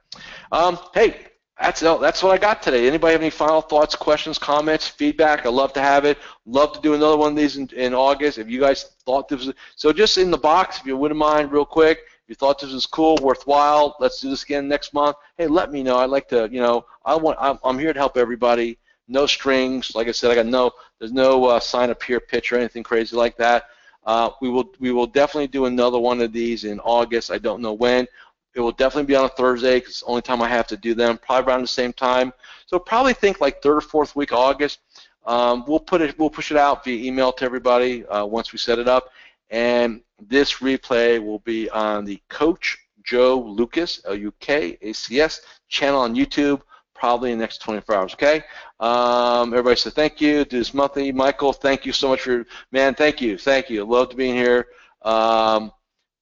[0.52, 2.86] Um, hey, that's that's what I got today.
[2.88, 5.44] Anybody have any final thoughts, questions, comments, feedback?
[5.44, 6.18] I'd love to have it.
[6.46, 8.38] Love to do another one of these in, in August.
[8.38, 11.52] If you guys thought this was so, just in the box, if you wouldn't mind,
[11.52, 11.98] real quick.
[12.24, 15.16] If you thought this was cool, worthwhile, let's do this again next month.
[15.36, 15.98] Hey, let me know.
[15.98, 17.36] I'd like to, you know, I want.
[17.40, 18.78] I'm, I'm here to help everybody.
[19.08, 19.94] No strings.
[19.94, 20.70] Like I said, I got no.
[20.98, 23.66] There's no uh, sign up here pitch or anything crazy like that.
[24.04, 27.30] Uh, we will we will definitely do another one of these in August.
[27.30, 28.06] I don't know when.
[28.54, 30.76] It will definitely be on a Thursday because it's the only time I have to
[30.76, 32.32] do them, probably around the same time.
[32.66, 34.80] So probably think like third or fourth week of August.
[35.24, 38.58] Um, we'll put it, we'll push it out via email to everybody uh, once we
[38.58, 39.10] set it up.
[39.50, 46.62] And this replay will be on the Coach Joe Lukacs, L-U-K-A-C-S, channel on YouTube,
[46.94, 48.44] probably in the next 24 hours, okay?
[48.78, 50.44] Um, everybody said thank you.
[50.44, 51.10] Do this monthly.
[51.12, 53.84] Michael, thank you so much for, man, thank you, thank you.
[53.84, 54.68] Love to being here.
[55.02, 55.72] Um,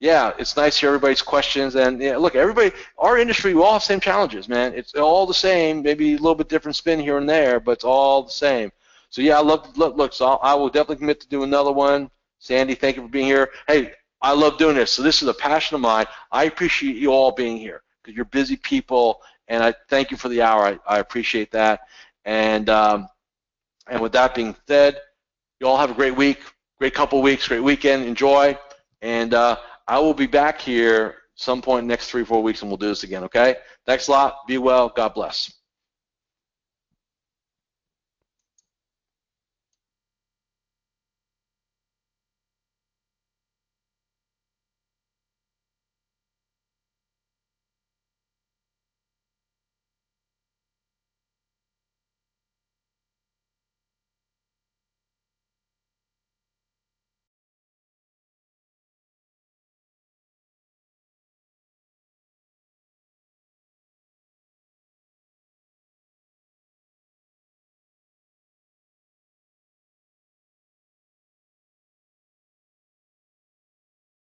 [0.01, 1.75] yeah, it's nice to hear everybody's questions.
[1.75, 4.73] And yeah, look, everybody, our industry, we all have the same challenges, man.
[4.73, 7.83] It's all the same, maybe a little bit different spin here and there, but it's
[7.83, 8.71] all the same.
[9.11, 11.71] So yeah, I love, look, look so I'll, I will definitely commit to do another
[11.71, 12.09] one.
[12.39, 13.51] Sandy, thank you for being here.
[13.67, 13.93] Hey,
[14.23, 14.91] I love doing this.
[14.91, 16.07] So this is a passion of mine.
[16.31, 20.29] I appreciate you all being here because you're busy people, and I thank you for
[20.29, 20.65] the hour.
[20.65, 21.81] I, I appreciate that.
[22.25, 23.07] And um,
[23.87, 24.97] and with that being said,
[25.59, 26.39] you all have a great week,
[26.79, 28.05] great couple weeks, great weekend.
[28.05, 28.57] Enjoy,
[29.01, 29.57] and uh,
[29.91, 33.03] I will be back here some point next three, four weeks, and we'll do this
[33.03, 33.25] again.
[33.25, 33.57] Okay?
[33.85, 34.47] Thanks a lot.
[34.47, 34.87] Be well.
[34.87, 35.51] God bless.